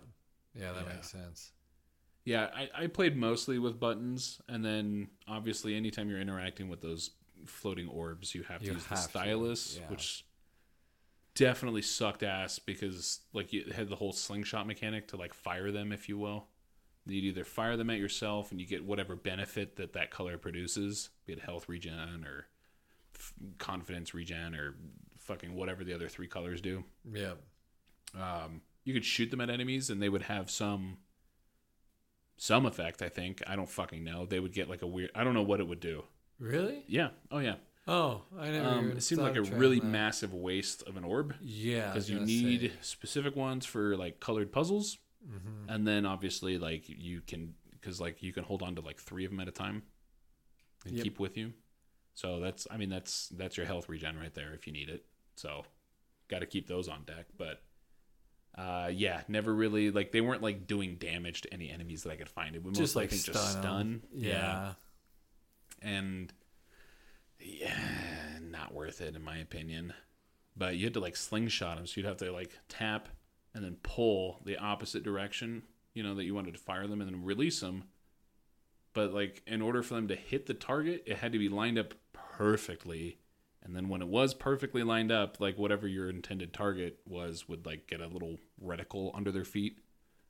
[0.55, 0.93] yeah, that Yeah.
[0.95, 1.53] makes sense.
[2.25, 7.11] Yeah, I, I played mostly with buttons, and then obviously, anytime you're interacting with those
[7.47, 9.89] floating orbs, you have to You use the have to, stylus, yeah.
[9.89, 10.25] which
[11.41, 15.91] definitely sucked ass because like you had the whole slingshot mechanic to like fire them,
[15.91, 16.49] if you will.
[17.07, 21.09] You'd either fire them at yourself, and you get whatever benefit that that color produces,
[21.24, 22.47] be it health regen or
[23.16, 24.74] f- confidence regen or
[25.16, 26.84] fucking whatever the other three colors do.
[27.11, 27.32] Yeah,
[28.14, 30.99] um, you could shoot them at enemies and they would have some
[32.36, 33.43] some effect i think.
[33.47, 34.26] I don't fucking know.
[34.26, 36.05] They would get like a weird i don't know what it would do.
[36.38, 36.84] Really?
[36.86, 37.09] yeah.
[37.30, 37.57] Oh yeah
[37.93, 38.68] Oh, I never.
[38.68, 39.84] um, it seemed like a really that.
[39.86, 42.72] massive waste of an orb Yeah, because you need say.
[42.82, 45.64] specific ones for like colored puzzles Mhm.
[45.68, 49.24] and then obviously like you can because like you can hold on to like three
[49.24, 49.82] of them at a time
[50.86, 51.05] and Yep.
[51.05, 51.53] keep with you
[52.14, 55.05] so that's i mean that's that's your health regen right there if you need it
[55.36, 55.64] so
[56.28, 57.62] got to keep those on deck but
[58.57, 62.16] uh yeah never really like they weren't like doing damage to any enemies that i
[62.16, 64.03] could find it would Just mostly like I think just stun 'em.
[64.09, 64.74] stun Yeah.
[65.82, 66.32] and
[67.41, 67.78] yeah
[68.41, 69.95] not worth it in my opinion.
[70.57, 73.09] But you had to like slingshot them so you'd have to like tap
[73.55, 75.62] and then pull the opposite direction
[75.95, 77.84] you know that you wanted to fire them and then release them
[78.93, 81.78] but like in order for them to hit the target it had to be lined
[81.78, 81.95] up
[82.41, 83.18] perfectly.
[83.62, 87.66] And then when it was perfectly lined up like whatever your intended target was would
[87.66, 89.78] like get a little reticle under their feet.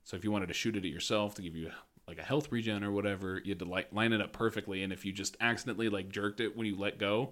[0.02, 1.70] So if you wanted to shoot it at yourself to give you
[2.11, 4.82] like a health regen or whatever, you had to like line it up perfectly.
[4.82, 7.30] And if you just accidentally like jerked it when you let go,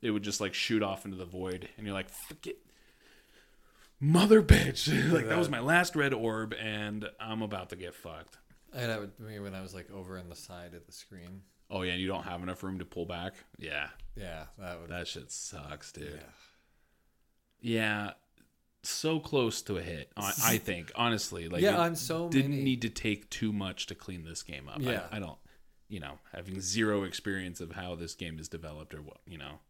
[0.00, 1.68] it would just like shoot off into the void.
[1.76, 2.58] And you're like, fuck it.
[4.00, 4.88] Mother bitch.
[5.12, 8.38] like that was my last red orb and I'm about to get fucked.
[8.72, 11.42] And that would me when I was like over on the side of the screen.
[11.70, 13.34] Oh yeah, and you don't have enough room to pull back?
[13.58, 13.88] Yeah.
[14.16, 14.90] Yeah, that would.
[14.90, 16.20] That shit sucks, dude.
[16.20, 16.20] yeah.
[17.60, 18.10] Yeah.
[18.84, 21.48] So close to a hit, I, I think, honestly.
[21.48, 22.64] Like yeah, on so didn't many.
[22.64, 24.80] need to take too much to clean this game up.
[24.80, 25.04] Yeah.
[25.12, 25.38] I, I don't,
[25.88, 29.60] you know, having zero experience of how this game is developed or what, you know.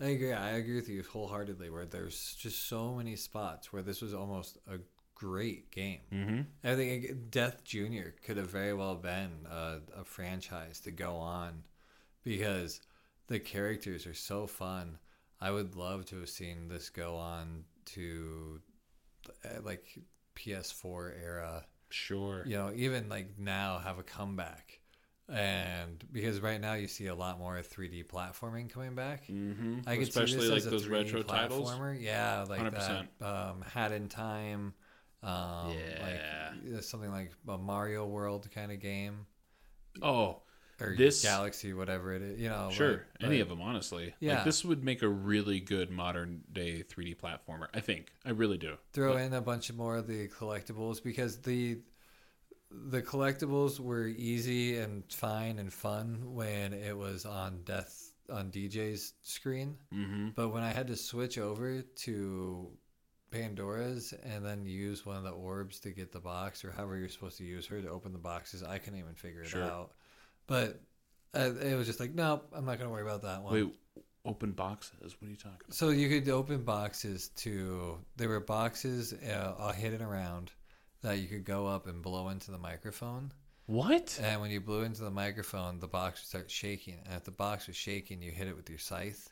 [0.00, 0.32] I agree.
[0.32, 1.70] I agree with you wholeheartedly.
[1.70, 4.78] Where there's just so many spots where this was almost a
[5.16, 6.00] great game.
[6.12, 6.40] Mm-hmm.
[6.62, 11.64] I think Death Junior could have very well been a, a franchise to go on
[12.22, 12.80] because
[13.26, 14.98] the characters are so fun.
[15.40, 18.60] I would love to have seen this go on to
[19.44, 19.98] uh, like
[20.34, 21.64] PS4 era.
[21.90, 22.42] Sure.
[22.46, 24.80] You know, even like now have a comeback.
[25.28, 29.26] And because right now you see a lot more 3D platforming coming back.
[29.26, 29.80] Mm-hmm.
[29.86, 31.70] I could Especially see like this as a those 3D retro titles.
[31.70, 32.00] platformer.
[32.00, 33.08] Yeah, like 100%.
[33.18, 33.26] that.
[33.26, 34.74] Um, Hat in Time.
[35.22, 36.52] Um, Yeah.
[36.62, 39.26] like uh, something like a Mario World kind of game
[40.02, 40.42] Oh,
[40.80, 42.40] or This- Galaxy, whatever it is.
[42.40, 43.06] You know, sure.
[43.18, 44.14] but- Any but- of them, honestly.
[44.20, 44.36] Yeah.
[44.36, 47.68] Like, this would make a really good modern day 3D platformer.
[47.74, 48.12] I think.
[48.24, 48.76] I really do.
[48.92, 51.80] Throw But- in a bunch of more of the collectibles because the
[52.68, 59.14] the collectibles were easy and fine and fun when it was on Death on DJ's
[59.22, 59.78] screen.
[59.94, 60.34] Mhm.
[60.34, 62.76] But when I had to switch over to
[63.30, 67.08] Pandora's and then use one of the orbs to get the box or however you're
[67.08, 69.62] supposed to use her to open the boxes, I couldn't even figure it Sure.
[69.62, 69.92] out.
[70.46, 70.80] But
[71.34, 73.54] uh, it was just like, nope, I'm not going to worry about that one.
[73.54, 73.74] Wait,
[74.24, 75.16] open boxes?
[75.18, 75.74] What are you talking about?
[75.74, 80.52] So you could open boxes to, there were boxes uh, all hidden around
[81.02, 83.32] that you could go up and blow into the microphone.
[83.66, 84.18] What?
[84.22, 86.98] And when you blew into the microphone, the box would start shaking.
[87.04, 89.28] And if the box was shaking, you hit it with your scythe.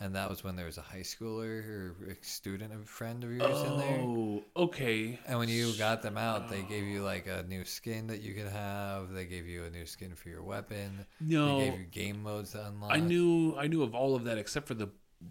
[0.00, 3.32] And that was when there was a high schooler or a student, a friend of
[3.32, 3.98] yours in there.
[4.00, 5.18] Oh, okay.
[5.26, 7.04] And when you got them out, they gave you oh.
[7.04, 9.10] like a new skin that you could have.
[9.10, 11.04] They gave you a new skin for your weapon.
[11.20, 12.92] No, They gave you game modes to unlock.
[12.92, 14.88] I knew I knew of all of that except for the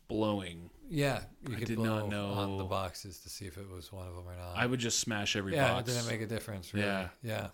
[0.10, 0.70] blowing.
[0.90, 3.92] Yeah, you I could did blow not on the boxes to see if it was
[3.94, 4.58] one of them or not.
[4.58, 5.90] I would just smash every yeah, box.
[5.90, 6.74] it didn't make a difference.
[6.74, 6.88] Really.
[6.88, 7.08] Yeah.
[7.24, 7.48] yeah.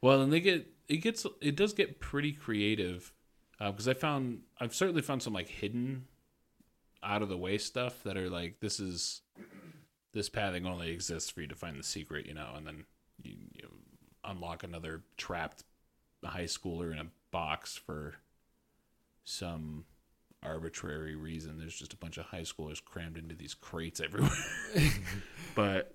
[0.00, 3.12] Well, and they get it gets it does get pretty creative
[3.60, 6.06] uh, because I found I've certainly found some like hidden
[7.06, 9.22] out of the way stuff that are like this is
[10.12, 12.84] this pathing only exists for you to find the secret, you know, and then
[13.22, 13.68] you, you
[14.24, 15.62] unlock another trapped
[16.24, 18.14] high schooler in a box for
[19.24, 19.84] some
[20.42, 21.58] arbitrary reason.
[21.58, 24.30] There's just a bunch of high schoolers crammed into these crates everywhere,
[25.54, 25.94] but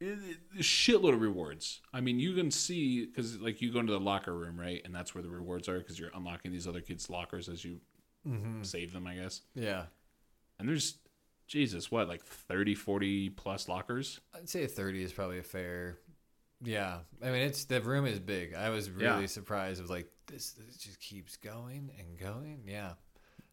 [0.00, 1.80] it, it, a shitload of rewards.
[1.92, 4.94] I mean, you can see because like you go into the locker room, right, and
[4.94, 7.80] that's where the rewards are because you're unlocking these other kids' lockers as you
[8.26, 8.64] Mm-hmm.
[8.64, 9.42] save them, I guess.
[9.54, 9.84] Yeah.
[10.58, 10.98] And there's
[11.46, 14.20] Jesus, what like 30, 40 plus lockers?
[14.34, 15.98] I'd say 30 is probably a fair
[16.62, 18.54] Yeah, I mean it's the room is big.
[18.54, 19.26] I was really Yeah.
[19.26, 19.80] surprised.
[19.80, 22.62] Of like this, this just keeps going and going.
[22.66, 22.92] Yeah.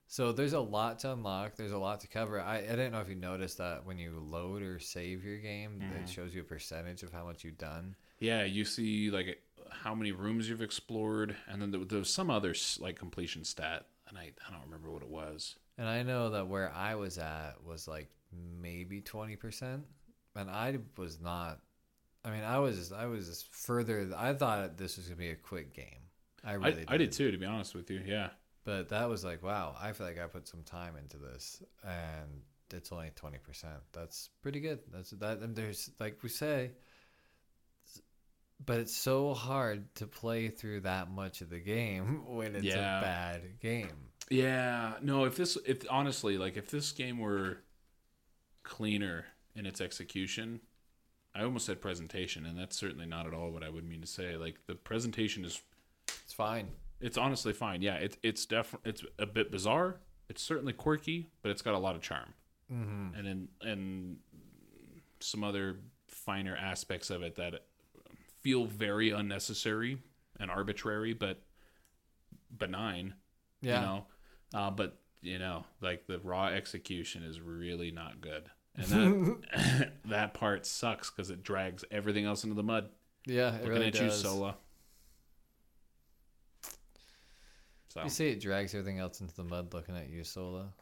[0.08, 1.56] So there's a lot to unlock.
[1.56, 2.40] There's a lot to cover.
[2.40, 5.80] I, I didn't know if you noticed that when you load or save your game,
[5.82, 6.04] Mm-hmm.
[6.04, 7.96] it shows you a percentage of how much you've done.
[8.20, 12.30] Yeah, you see like how many rooms you've explored, and then there, there was some
[12.30, 15.56] other like completion stat, and I I don't remember what it was.
[15.78, 18.10] And I know that where I was at was like
[18.62, 19.84] maybe twenty percent,
[20.36, 21.60] and I was not.
[22.26, 24.10] I mean, I was I was further.
[24.16, 26.04] I thought this was gonna be a quick game.
[26.44, 28.02] I I, really I did too, to be honest with you.
[28.06, 28.30] Yeah,
[28.66, 32.42] But that was like, wow, I feel like I put some time into this and
[32.72, 33.66] it's only 20%.
[33.92, 34.80] That's pretty good.
[34.92, 35.40] That's that.
[35.40, 36.72] And there's, like we say,
[38.66, 43.00] but it's so hard to play through that much of the game when it's Yeah.
[43.00, 43.90] a bad game.
[44.30, 44.94] yeah.
[45.02, 47.58] No, if this, if honestly, like if this game were
[48.64, 50.62] cleaner in its execution,
[51.36, 54.08] I almost said presentation, and that's certainly not at all what I would mean to
[54.08, 54.38] say.
[54.38, 55.62] Like the presentation is
[56.24, 56.68] It's fine.
[57.02, 57.82] It's honestly fine.
[57.82, 60.00] Yeah, it, it's definitely it's a bit bizarre.
[60.30, 62.34] It's certainly quirky, but it's got a lot of charm.
[62.72, 63.16] Mm-hmm.
[63.18, 64.18] And then and
[65.20, 67.66] some other finer aspects of it that
[68.44, 69.98] feel very unnecessary
[70.40, 71.42] and arbitrary, but
[72.56, 73.16] benign.
[73.62, 73.80] Yeah.
[73.80, 74.06] You know,
[74.54, 78.86] uh, but you know, like the raw execution is really not good, and
[79.54, 82.90] that that part sucks because it drags everything else into the mud.
[83.26, 84.02] Yeah, it Looking really at does.
[84.02, 84.56] you, Sola.
[87.88, 90.74] So You see, it drags everything else into the mud looking at you, Sola.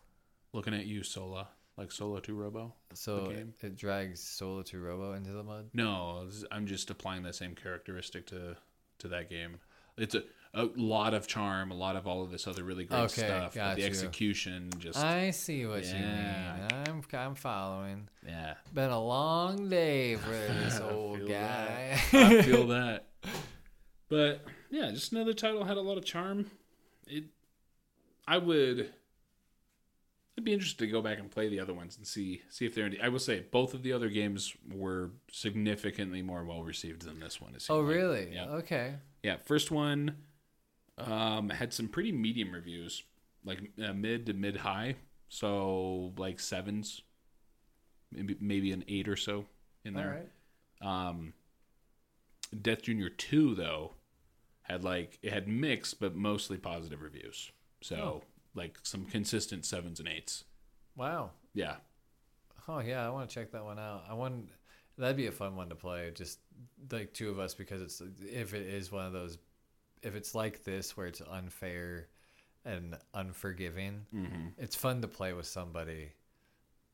[0.54, 2.72] looking at you, Sola, like Solatorobo.
[2.94, 5.70] So The it, it drags Solatorobo into the mud.
[5.74, 8.58] No, I'm just applying that same characteristic to
[9.00, 9.58] to that game.
[9.98, 12.98] It's a, a lot of charm, a lot of all of this other really great
[13.00, 13.54] Okay, stuff.
[13.54, 13.88] But got the you.
[13.88, 15.98] execution just I see what Yeah.
[16.60, 16.86] you mean.
[16.88, 18.08] I'm, I'm following.
[18.26, 18.54] yeah.
[18.74, 22.00] Been a long day for this old guy.
[22.14, 23.08] I feel that.
[24.10, 26.50] But yeah, just another title had a lot of charm.
[27.08, 27.26] It,
[28.28, 28.92] I would.
[30.38, 32.74] I'd be interested to go back and play the other ones and see see if
[32.74, 32.86] they're.
[32.86, 37.20] Any, I will say both of the other games were significantly more well received than
[37.20, 37.54] this one.
[37.70, 37.96] oh, like.
[37.96, 38.30] really?
[38.34, 38.46] Yeah.
[38.46, 38.96] Okay.
[39.24, 40.16] Yeah, first one
[40.98, 43.04] um, had some pretty medium reviews,
[43.44, 44.96] like uh, mid to mid high,
[45.30, 47.02] so like sevens,
[48.12, 49.46] maybe maybe an eight or so
[49.84, 50.28] in there.
[50.82, 51.08] right.
[51.10, 51.34] Um,
[52.60, 53.94] Death Junior two though
[54.64, 57.52] had like it had mixed but mostly positive reviews,
[57.82, 58.24] so Oh.
[58.56, 60.44] Like some consistent sevens and eights.
[60.96, 61.32] Wow.
[61.54, 61.76] Yeah,
[62.68, 64.04] Oh yeah, I want to check that one out.
[64.10, 64.50] I want
[64.98, 66.12] that'd be a fun one to play.
[66.14, 66.40] Just
[66.92, 69.38] like two of us, because it's if it is one of those,
[70.02, 72.08] if it's like this where it's unfair
[72.66, 74.48] and unforgiving, mm-hmm.
[74.58, 76.12] it's fun to play with somebody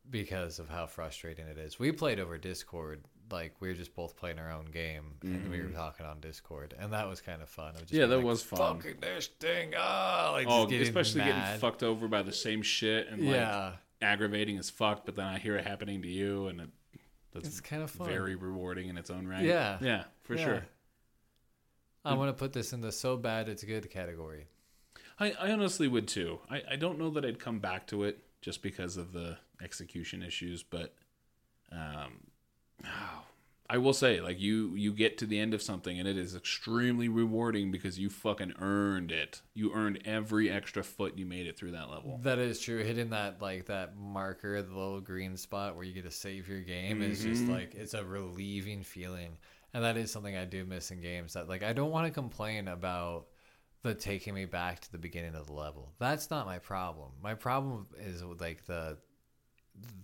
[0.10, 1.78] because of how frustrating it is.
[1.78, 5.62] We played over Discord, like we were just both playing our own game, and we
[5.62, 7.74] were talking on Discord, and that was kind of fun.
[7.74, 7.96] Just Mm-hmm.
[7.98, 8.78] Yeah, that like, was fun.
[8.80, 11.28] Fucking this thing, ah, like oh, getting especially mad.
[11.46, 13.72] getting fucked over by the same shit and like yeah,
[14.02, 16.70] aggravating as fuck, but then I hear it happening to you, and it,
[17.34, 18.08] that's it's kind of fun.
[18.08, 19.44] very rewarding in its own right.
[19.44, 19.78] Yeah.
[19.82, 20.44] yeah, for Yeah.
[20.44, 20.66] sure.
[22.06, 24.46] I'm gonna put this in the so bad it's good category.
[25.20, 26.40] I, I honestly would too.
[26.50, 30.24] I, I don't know that I'd come back to it just because of the execution
[30.24, 30.94] issues, but
[31.72, 32.20] um,
[33.70, 36.36] I will say, like you you get to the end of something and it is
[36.36, 39.42] extremely rewarding because you fucking earned it.
[39.54, 42.20] You earned every extra foot you made it through that level.
[42.24, 42.82] That is true.
[42.82, 46.62] Hitting that like that marker, the little green spot where you get to save your
[46.62, 47.50] game is just Mhm.
[47.50, 49.38] like it's a relieving feeling.
[49.74, 52.14] And that is something I do miss in games that like I don't want to
[52.14, 53.28] complain about
[53.84, 55.94] the taking me back to the beginning of the level.
[56.00, 57.12] That's not my problem.
[57.22, 58.98] My problem is with like the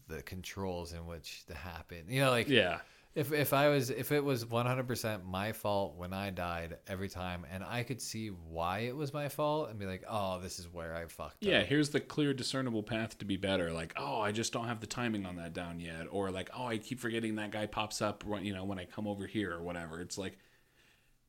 [0.08, 2.06] the controls in which to happen.
[2.08, 2.80] You know, like Yeah,
[3.16, 7.46] if if I was if it was 100% my fault when I died every time
[7.52, 10.68] and I could see why it was my fault and be like, "Oh, this is
[10.68, 11.50] where I fucked up.
[11.50, 11.60] yeah.
[11.60, 13.72] up." Here's the clear, discernible path to be better.
[13.72, 16.66] Like, oh, I just don't have the timing on that down yet, or like, oh,
[16.66, 19.54] I keep forgetting that guy pops up when you know when I come over here
[19.54, 20.02] or whatever.
[20.02, 20.40] It's like,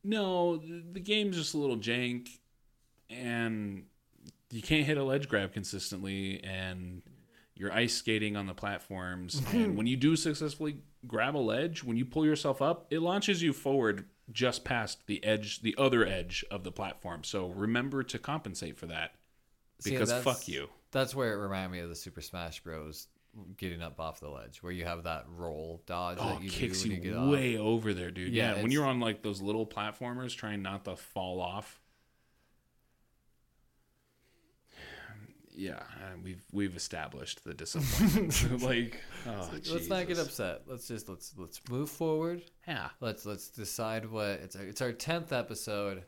[0.03, 2.31] no, the game's just a little jank,
[3.11, 3.85] and
[4.51, 7.03] you can't hit a ledge grab consistently, and
[7.57, 9.41] you're ice skating on the platforms.
[9.53, 13.43] and when you do successfully grab a ledge, when you pull yourself up, it launches
[13.43, 17.23] you forward just past the edge, the other edge of the platform.
[17.25, 19.13] So remember to compensate for that
[19.85, 20.69] because that's- fuck you.
[20.93, 23.09] That's where it reminded me of the Super Smash Bros.
[23.57, 26.83] getting up off the ledge, where you have that roll dodge Oh, that you kicks
[26.83, 27.33] do you, you get off.
[27.33, 28.33] way over there, dude.
[28.33, 31.81] Yeah, Yeah, when you're on like those little platformers trying not to fall off.
[35.55, 35.81] Yeah,
[36.23, 38.63] we've we've established the disappointment.
[38.63, 40.63] like, oh, let's not get upset.
[40.67, 42.43] Let's just let's let's move forward.
[42.67, 44.57] Yeah, Let's let's decide what it's.
[44.57, 46.05] It's our tenth episode.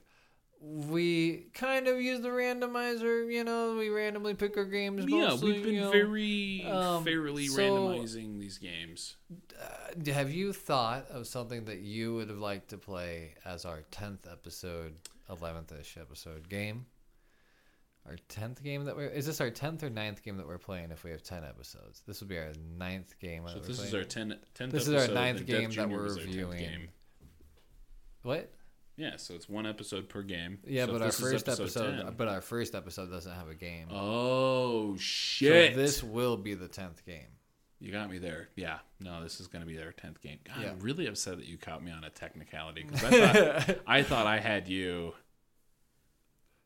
[0.60, 3.30] We kind of use the randomizer.
[3.32, 5.04] You know, we randomly pick our games.
[5.06, 5.90] yeah, mostly, we've been you know.
[5.92, 9.16] very um, fairly so- randomizing these games.
[9.60, 13.82] Uh, have you thought of something that you would have liked to play as our
[13.90, 14.94] tenth episode,
[15.30, 16.86] eleventh ish episode game?
[18.08, 20.90] Our tenth game that we're is this our tenth or ninth game that we're playing
[20.92, 22.02] if we have ten episodes?
[22.06, 23.42] This would be our ninth game.
[23.48, 26.16] So this is our 10, 10th This is our episode, ninth game that we're was
[26.16, 26.88] our 10th reviewing.
[28.22, 28.52] what?
[28.96, 30.58] Yeah, so it's one episode per game.
[30.66, 33.88] Yeah, So but our first episode, 10 but our first episode doesn't have a game.
[33.90, 35.74] Oh so shit!
[35.76, 37.26] this will be the tenth game.
[37.78, 38.48] You got me there.
[38.56, 38.78] Yeah.
[39.00, 40.38] No, this is going to be their 10th game.
[40.44, 40.70] God, Yeah.
[40.70, 43.10] I'm really upset that you caught me on a technicality because I
[43.64, 45.12] thought, I thought I had you.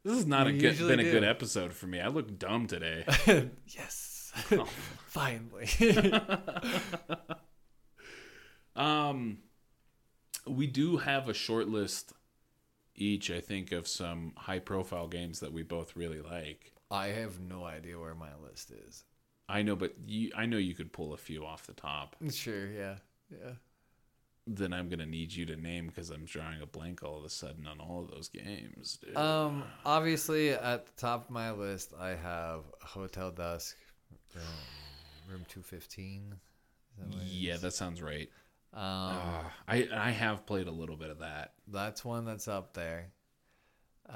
[0.05, 1.13] This is not a good, been a do.
[1.13, 2.01] good episode for me.
[2.01, 3.05] I look dumb today.
[3.67, 4.65] yes, Oh.
[5.07, 5.69] finally.
[8.77, 9.39] um,
[10.47, 12.13] we do have a short list
[12.95, 16.73] each, I think, of some high profile games that we both really like.
[16.91, 19.05] I have no idea where my list is.
[19.49, 22.17] I know, but you, I know you could pull a few off the top.
[22.31, 22.97] Sure, yeah,
[23.31, 23.53] yeah.
[24.47, 27.29] Then I'm gonna need you to name because I'm drawing a blank all of a
[27.29, 28.99] sudden on all of those games.
[29.05, 29.17] Dude.
[29.17, 33.77] Um, obviously, at the top of my list, I have Hotel Dusk,
[34.35, 34.43] um,
[35.31, 36.35] Room Two Fifteen.
[37.23, 38.29] yeah, that sounds right.
[38.73, 41.53] Um, Ah, I I have played a little bit of that.
[41.69, 43.13] that's one that's up there.
[44.09, 44.13] Uh,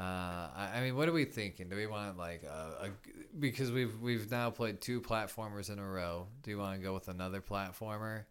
[0.57, 1.69] I, I mean, what are we thinking?
[1.69, 2.91] Do we want like a, a
[3.39, 6.27] because we've we've now played two platformers in a row.
[6.43, 8.25] Do you want to go with another platformer?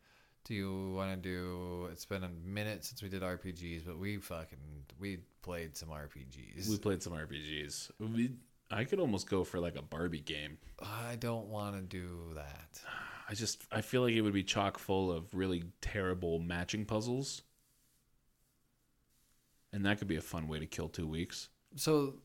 [0.45, 1.87] Do you want to do?
[1.91, 4.57] It's been a minute since we did RPGs, but we fucking
[4.99, 6.69] we played some RPGs.
[6.69, 7.91] We played some RPGs.
[7.99, 8.31] We,
[8.69, 10.57] I could almost go for like a Barbie game.
[10.81, 12.81] I don't want to do that.
[13.29, 17.41] I just I feel like it would be chock full of really terrible matching puzzles.
[19.71, 21.49] And that could be a fun way to kill two weeks.
[21.77, 22.15] So,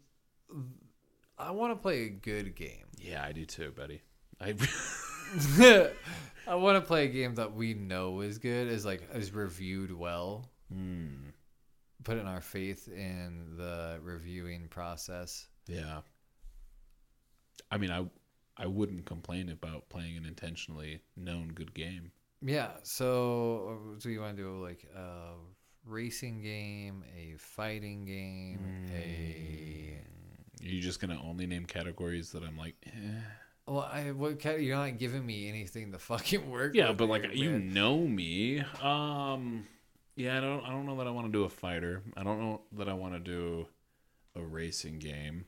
[1.38, 2.84] I want to play a good game.
[2.98, 4.02] Yeah, I do too, buddy.
[4.40, 4.52] I
[6.46, 9.92] I want to play a game that we know is good, is like is reviewed
[9.92, 10.48] well.
[10.72, 11.30] Hmm.
[12.04, 15.46] Put in our faith in the reviewing process.
[15.66, 16.00] Yeah.
[17.70, 18.06] I mean, I
[18.56, 22.12] I wouldn't complain about playing an intentionally known good game.
[22.40, 22.70] Yeah.
[22.82, 25.34] So, do you want to do like a
[25.84, 30.00] racing game, a fighting game, a
[30.60, 33.20] You're just gonna only name categories that I'm like, eh.
[33.68, 36.74] Well, I what kind you're not giving me anything to fucking work.
[36.74, 37.74] yeah, but like here, you man.
[37.74, 38.60] know me.
[38.82, 39.66] Um,
[40.16, 40.64] yeah, I don't.
[40.64, 42.02] I don't know that I want to do a fighter.
[42.16, 43.66] I don't know that I want to do
[44.34, 45.46] a racing game.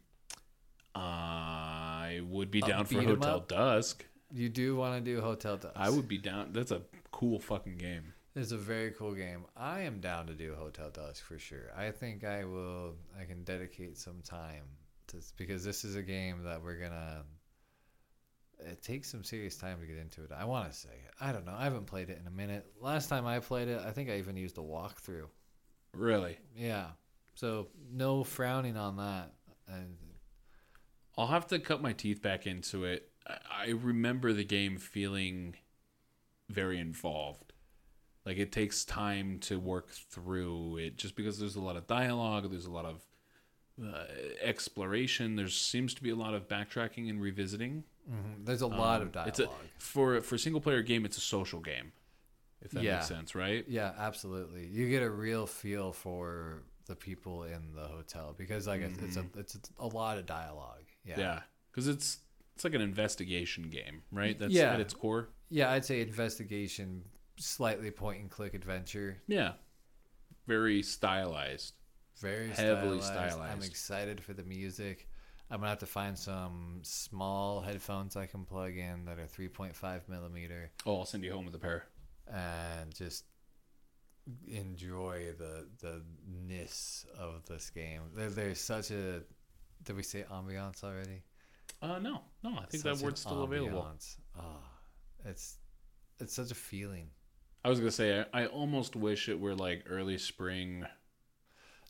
[0.95, 3.49] I would be down for Hotel up?
[3.49, 4.05] Dusk.
[4.33, 5.75] you do want to do Hotel Dusk.
[5.77, 6.51] I would be down.
[6.53, 8.13] That's a cool fucking game.
[8.37, 9.45] It's a very cool game.
[9.57, 11.73] I am down to do Hotel Dusk for sure.
[11.77, 12.95] I think I will.
[13.21, 14.65] I can dedicate some time
[15.09, 17.25] to because this is a game that we're gonna.
[18.67, 20.31] It takes some serious time to get into it.
[20.37, 20.89] I want to say.
[21.21, 21.55] I don't know.
[21.57, 22.67] I haven't played it in a minute.
[22.81, 25.27] Last time I played it, I think I even used a walkthrough.
[25.95, 26.87] Really, Yeah.
[27.35, 29.33] So no frowning on that.
[29.67, 29.97] And
[31.17, 33.11] I'll have to cut my teeth back into it.
[33.27, 35.57] I, I remember the game feeling
[36.51, 37.53] very involved.
[38.27, 42.51] Like it takes time to work through it, just because there's a lot of dialogue,
[42.51, 43.07] there's a lot of
[43.83, 44.05] uh,
[44.43, 45.37] exploration.
[45.37, 47.85] There seems to be a lot of backtracking and revisiting.
[48.09, 49.29] Mhm, there's a lot of Um, dialogue.
[49.29, 49.49] It's a
[49.79, 51.05] for for a single player game.
[51.05, 51.93] It's a social game,
[52.61, 52.97] if that Yeah.
[52.97, 53.67] makes sense, right?
[53.69, 54.67] Yeah, absolutely.
[54.67, 59.17] You get a real feel for the people in the hotel because like it's, it's
[59.17, 60.85] a it's a lot of dialogue.
[61.05, 61.13] Yeah.
[61.13, 61.21] Mm-hmm.
[61.21, 62.19] Yeah, because it's
[62.55, 64.39] it's like an investigation game, right?
[64.39, 64.73] That's Yeah.
[64.75, 65.31] at its core.
[65.49, 67.05] Yeah, I'd say investigation,
[67.37, 69.23] slightly point and click adventure.
[69.27, 69.55] Yeah,
[70.47, 71.75] very stylized.
[72.21, 73.39] Very Heavily stylized.
[73.39, 75.09] I'm excited for the music.
[75.51, 80.09] I'm gonna have to find some small headphones I can plug in that are 3.5
[80.09, 81.87] millimeter Oh, I'll send you home with a pair.
[82.33, 83.25] and just
[84.47, 88.03] enjoy the the ness of this game.
[88.15, 89.23] There, there's such a
[89.83, 91.23] did we say ambiance already?
[91.83, 93.89] Uh, no, no, I think Such that word's still available.
[94.39, 94.43] Ah,
[95.25, 95.57] it's
[96.19, 97.09] it's such a feeling.
[97.65, 100.85] I was gonna say I, I almost wish it were like early spring.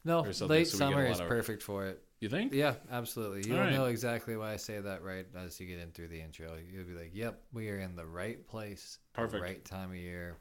[0.04, 2.02] No, late so we get a summer is of- perfect for it.
[2.20, 2.52] You think?
[2.52, 3.46] Yeah, absolutely.
[3.48, 3.76] You All don't right.
[3.76, 6.54] know exactly why I say that right as you get in through the intro.
[6.70, 9.42] You'll be like, "Yep, we are in the right place, Perfect.
[9.42, 10.36] right time of year."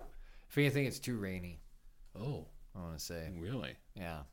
[0.49, 1.61] If anything, it's too rainy.
[2.19, 3.75] Oh, I want to say, really?
[3.95, 4.23] yeah.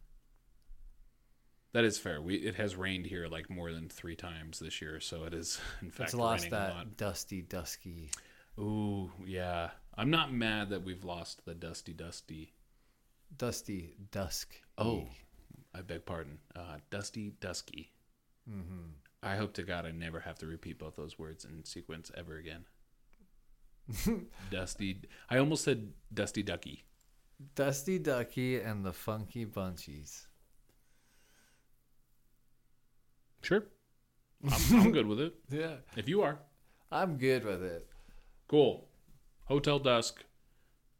[1.73, 2.21] That is fair.
[2.23, 5.61] We it has rained here like more than three times this year, so it is
[5.83, 6.97] in fact It's lost that lot.
[6.97, 8.11] dusty, dusky.
[8.59, 9.71] Ooh, yeah.
[9.95, 12.55] I'm not mad that we've lost the dusty, dusty.
[13.37, 14.55] Dusty dusk.
[14.79, 15.07] Oh,
[15.77, 16.39] I beg pardon.
[16.55, 17.93] Uh, dusty, dusky.
[18.51, 18.91] Mm-hmm.
[19.23, 22.37] I hope to God I never have to repeat both those words in sequence ever
[22.37, 22.65] again.
[24.51, 25.03] dusty.
[25.29, 26.85] I almost said dusty ducky.
[27.55, 30.27] Dusty Ducky and the Funky Bunchies.
[33.43, 33.65] Sure.
[34.51, 35.35] I'm, I'm good with it.
[35.51, 36.39] Yeah, If you are.
[36.91, 37.87] I'm good with it.
[38.49, 38.89] Cool.
[39.45, 40.25] Hotel Dusk,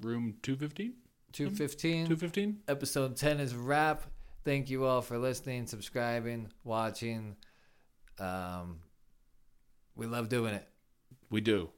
[0.03, 0.95] room 215?
[1.33, 2.07] 215.
[2.07, 2.59] 215?
[2.69, 4.03] Episode 10 is wrap.
[4.47, 7.35] Thank you all for listening, subscribing, watching.
[8.21, 8.79] Um,
[9.97, 10.69] we love doing it.
[11.31, 11.71] We do.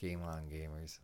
[0.00, 1.00] Game on, gamers.